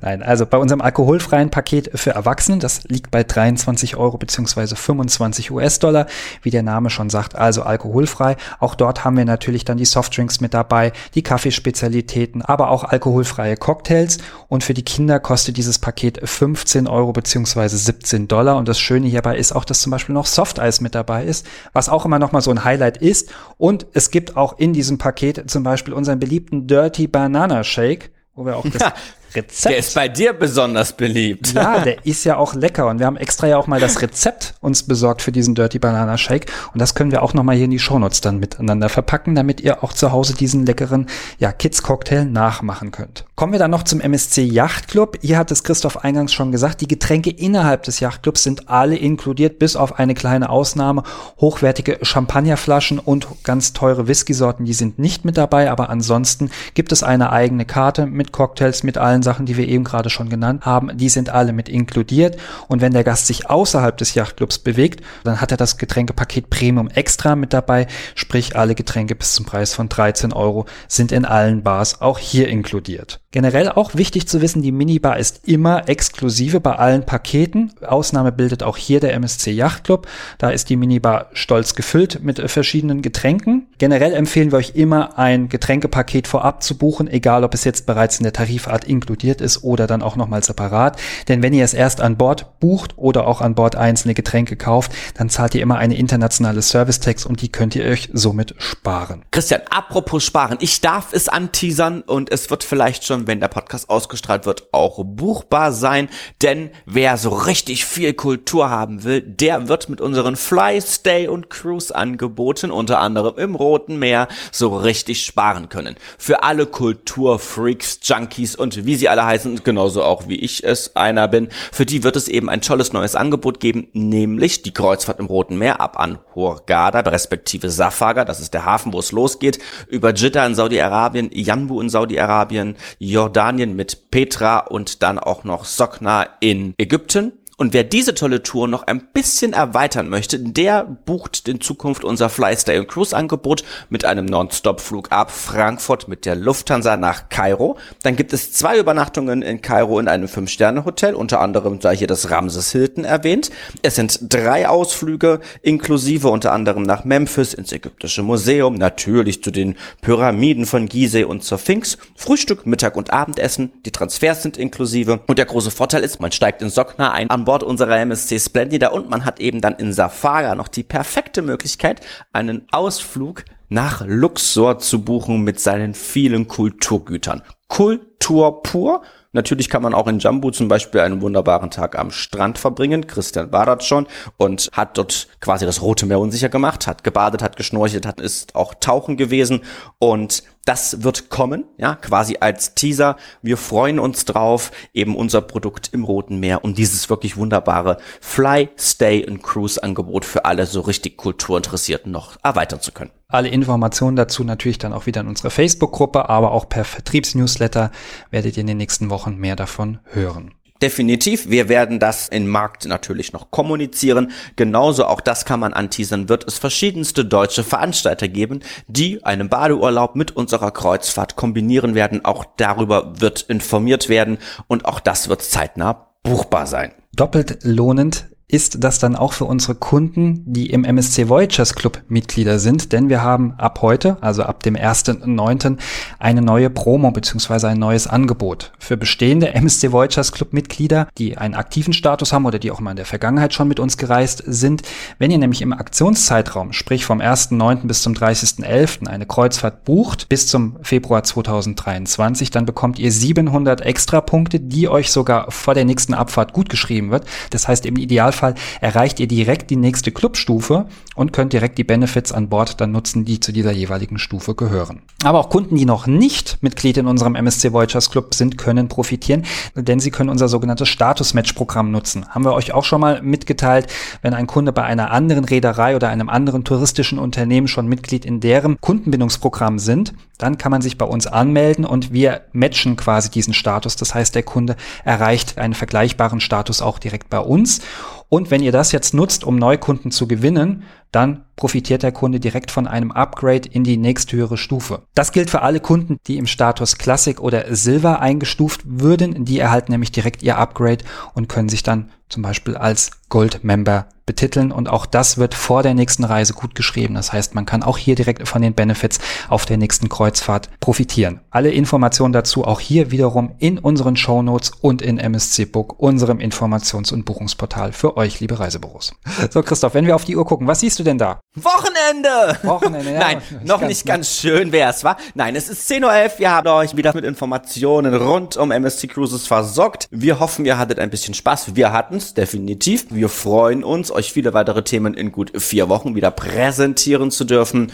[0.00, 5.09] Nein, also bei unserem alkoholfreien Paket für Erwachsene, das liegt bei 23 Euro beziehungsweise 25
[5.50, 6.06] US-Dollar,
[6.42, 8.36] wie der Name schon sagt, also alkoholfrei.
[8.58, 13.56] Auch dort haben wir natürlich dann die Softdrinks mit dabei, die Kaffeespezialitäten, aber auch alkoholfreie
[13.56, 14.18] Cocktails.
[14.48, 18.56] Und für die Kinder kostet dieses Paket 15 Euro beziehungsweise 17 Dollar.
[18.56, 21.88] Und das Schöne hierbei ist auch, dass zum Beispiel noch Softeis mit dabei ist, was
[21.88, 23.30] auch immer noch mal so ein Highlight ist.
[23.56, 28.44] Und es gibt auch in diesem Paket zum Beispiel unseren beliebten Dirty Banana Shake, wo
[28.44, 28.92] wir auch das
[29.34, 29.72] Rezept.
[29.72, 31.52] Der ist bei dir besonders beliebt.
[31.52, 34.54] Ja, der ist ja auch lecker und wir haben extra ja auch mal das Rezept
[34.60, 37.64] uns besorgt für diesen Dirty Banana Shake und das können wir auch noch mal hier
[37.66, 41.06] in die Shownotes dann miteinander verpacken, damit ihr auch zu Hause diesen leckeren
[41.38, 43.24] ja, Kids Cocktail nachmachen könnt.
[43.36, 45.18] Kommen wir dann noch zum MSC Yachtclub.
[45.22, 49.58] Hier hat es Christoph eingangs schon gesagt, die Getränke innerhalb des Yachtclubs sind alle inkludiert,
[49.58, 51.02] bis auf eine kleine Ausnahme.
[51.40, 57.02] Hochwertige Champagnerflaschen und ganz teure Whiskysorten, die sind nicht mit dabei, aber ansonsten gibt es
[57.02, 60.64] eine eigene Karte mit Cocktails, mit allen allen Sachen, die wir eben gerade schon genannt
[60.64, 62.38] haben, die sind alle mit inkludiert.
[62.68, 66.88] Und wenn der Gast sich außerhalb des Yachtclubs bewegt, dann hat er das Getränkepaket Premium
[66.88, 71.62] Extra mit dabei, sprich alle Getränke bis zum Preis von 13 Euro sind in allen
[71.62, 73.20] Bars auch hier inkludiert.
[73.32, 77.72] Generell auch wichtig zu wissen, die Minibar ist immer exklusive bei allen Paketen.
[77.80, 80.08] Ausnahme bildet auch hier der MSC Yachtclub.
[80.38, 83.68] Da ist die Minibar stolz gefüllt mit verschiedenen Getränken.
[83.78, 88.18] Generell empfehlen wir euch immer ein Getränkepaket vorab zu buchen, egal ob es jetzt bereits
[88.18, 90.98] in der Tarifart inkludiert inkludiert ist oder dann auch nochmal separat.
[91.28, 94.92] Denn wenn ihr es erst an Bord bucht oder auch an Bord einzelne Getränke kauft,
[95.14, 99.22] dann zahlt ihr immer eine internationale Service-Tax und die könnt ihr euch somit sparen.
[99.30, 103.90] Christian, apropos sparen, ich darf es anteasern und es wird vielleicht schon, wenn der Podcast
[103.90, 106.08] ausgestrahlt wird, auch buchbar sein,
[106.42, 111.50] denn wer so richtig viel Kultur haben will, der wird mit unseren Fly, Stay und
[111.50, 115.96] Cruise Angeboten, unter anderem im Roten Meer, so richtig sparen können.
[116.18, 121.28] Für alle Kulturfreaks, Junkies und wie sie alle heißen, genauso auch wie ich es einer
[121.28, 125.26] bin, für die wird es eben ein tolles neues Angebot geben, nämlich die Kreuzfahrt im
[125.26, 129.58] Roten Meer ab an Hurghada, respektive Safaga, das ist der Hafen, wo es losgeht,
[129.88, 132.76] über Jeddah in Saudi-Arabien, Yanbu in Saudi-Arabien,
[133.10, 138.68] Jordanien mit Petra und dann auch noch Sokna in Ägypten Und wer diese tolle Tour
[138.68, 144.06] noch ein bisschen erweitern möchte, der bucht in Zukunft unser Flystay und Cruise Angebot mit
[144.06, 147.76] einem Non-Stop-Flug ab Frankfurt mit der Lufthansa nach Kairo.
[148.02, 152.30] Dann gibt es zwei Übernachtungen in Kairo in einem Fünf-Sterne-Hotel, unter anderem sei hier das
[152.30, 153.50] Ramses Hilton erwähnt.
[153.82, 159.76] Es sind drei Ausflüge, inklusive unter anderem nach Memphis ins Ägyptische Museum, natürlich zu den
[160.00, 165.20] Pyramiden von Gizeh und zur Sphinx, Frühstück, Mittag und Abendessen, die Transfers sind inklusive.
[165.26, 167.28] Und der große Vorteil ist, man steigt in Sokna ein.
[167.28, 171.42] An Bord unserer MSC Splendida und man hat eben dann in Safara noch die perfekte
[171.42, 172.00] Möglichkeit,
[172.32, 177.42] einen Ausflug nach Luxor zu buchen mit seinen vielen Kulturgütern.
[177.70, 179.02] Kultur pur.
[179.32, 183.06] Natürlich kann man auch in Jambu zum Beispiel einen wunderbaren Tag am Strand verbringen.
[183.06, 184.08] Christian war dort schon
[184.38, 188.56] und hat dort quasi das Rote Meer unsicher gemacht, hat gebadet, hat geschnorchelt, hat ist
[188.56, 189.60] auch tauchen gewesen
[190.00, 193.16] und das wird kommen, ja, quasi als Teaser.
[193.40, 198.68] Wir freuen uns drauf, eben unser Produkt im Roten Meer und dieses wirklich wunderbare Fly,
[198.76, 203.12] Stay and Cruise Angebot für alle so richtig Kulturinteressierten noch erweitern zu können.
[203.32, 208.56] Alle Informationen dazu natürlich dann auch wieder in unserer Facebook-Gruppe, aber auch per Vertriebsnewsletter werdet
[208.56, 210.54] ihr in den nächsten Wochen mehr davon hören.
[210.82, 211.50] Definitiv.
[211.50, 214.30] Wir werden das im Markt natürlich noch kommunizieren.
[214.56, 220.16] Genauso auch das kann man anteasern, wird es verschiedenste deutsche Veranstalter geben, die einen Badeurlaub
[220.16, 222.24] mit unserer Kreuzfahrt kombinieren werden.
[222.24, 224.38] Auch darüber wird informiert werden
[224.68, 226.92] und auch das wird zeitnah buchbar sein.
[227.14, 232.58] Doppelt lohnend ist das dann auch für unsere Kunden, die im MSC Voyagers Club Mitglieder
[232.58, 235.76] sind, denn wir haben ab heute, also ab dem 1.9.,
[236.18, 237.68] eine neue Promo bzw.
[237.68, 238.72] ein neues Angebot.
[238.78, 242.90] Für bestehende MSC Voyagers Club Mitglieder, die einen aktiven Status haben oder die auch mal
[242.90, 244.82] in der Vergangenheit schon mit uns gereist sind,
[245.18, 247.86] wenn ihr nämlich im Aktionszeitraum, sprich vom 1.9.
[247.86, 249.06] bis zum 30.11.
[249.06, 255.12] eine Kreuzfahrt bucht bis zum Februar 2023, dann bekommt ihr 700 extra Punkte, die euch
[255.12, 257.26] sogar vor der nächsten Abfahrt gut geschrieben wird.
[257.50, 260.86] Das heißt im Idealfall Idealfall erreicht ihr direkt die nächste Clubstufe
[261.20, 265.02] und könnt direkt die Benefits an Bord dann nutzen, die zu dieser jeweiligen Stufe gehören.
[265.22, 269.44] Aber auch Kunden, die noch nicht Mitglied in unserem MSC Voyagers Club sind, können profitieren,
[269.74, 272.26] denn sie können unser sogenanntes Status-Match-Programm nutzen.
[272.30, 273.88] Haben wir euch auch schon mal mitgeteilt,
[274.22, 278.40] wenn ein Kunde bei einer anderen Reederei oder einem anderen touristischen Unternehmen schon Mitglied in
[278.40, 283.52] deren Kundenbindungsprogramm sind, dann kann man sich bei uns anmelden und wir matchen quasi diesen
[283.52, 283.96] Status.
[283.96, 287.82] Das heißt, der Kunde erreicht einen vergleichbaren Status auch direkt bei uns.
[288.30, 292.70] Und wenn ihr das jetzt nutzt, um Neukunden zu gewinnen, dann profitiert der Kunde direkt
[292.70, 295.02] von einem Upgrade in die nächsthöhere Stufe.
[295.14, 299.44] Das gilt für alle Kunden, die im Status Classic oder Silver eingestuft würden.
[299.44, 301.04] Die erhalten nämlich direkt ihr Upgrade
[301.34, 305.94] und können sich dann zum Beispiel als Gold-Member betiteln und auch das wird vor der
[305.94, 307.14] nächsten Reise gut geschrieben.
[307.14, 309.18] Das heißt, man kann auch hier direkt von den Benefits
[309.48, 311.40] auf der nächsten Kreuzfahrt profitieren.
[311.50, 316.38] Alle Informationen dazu auch hier wiederum in unseren Show Notes und in MSC Book, unserem
[316.38, 319.14] Informations- und Buchungsportal für euch, liebe Reisebüros.
[319.50, 321.40] So, Christoph, wenn wir auf die Uhr gucken, was siehst du denn da?
[321.56, 322.56] Wochenende!
[322.62, 323.18] Wochenende, ja.
[323.18, 325.16] Nein, noch nicht ganz schön wär's, wa?
[325.34, 329.48] Nein, es ist 10.11 Uhr, wir haben euch wieder mit Informationen rund um MSC Cruises
[329.48, 330.06] versorgt.
[330.12, 331.74] Wir hoffen, ihr hattet ein bisschen Spaß.
[331.74, 333.06] Wir hatten's, definitiv.
[333.10, 337.92] Wir freuen uns, euch viele weitere Themen in gut vier Wochen wieder präsentieren zu dürfen.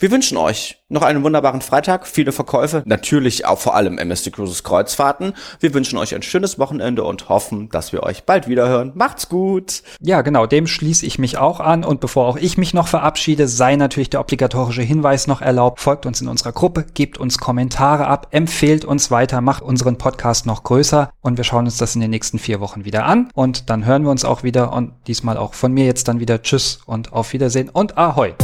[0.00, 4.64] Wir wünschen euch noch einen wunderbaren Freitag, viele Verkäufe, natürlich auch vor allem MSC Cruises
[4.64, 5.34] Kreuzfahrten.
[5.60, 8.90] Wir wünschen euch ein schönes Wochenende und hoffen, dass wir euch bald wieder hören.
[8.96, 9.84] Macht's gut!
[10.00, 13.46] Ja, genau, dem schließe ich mich auch an und bevor auch ich mich noch verabschiede,
[13.46, 15.78] sei natürlich der obligatorische Hinweis noch erlaubt.
[15.78, 20.44] Folgt uns in unserer Gruppe, gebt uns Kommentare ab, empfehlt uns weiter, macht unseren Podcast
[20.44, 23.70] noch größer und wir schauen uns das in den nächsten vier Wochen wieder an und
[23.70, 26.80] dann hören wir uns auch wieder und diesmal auch von mir jetzt dann wieder Tschüss
[26.84, 28.34] und auf Wiedersehen und Ahoi!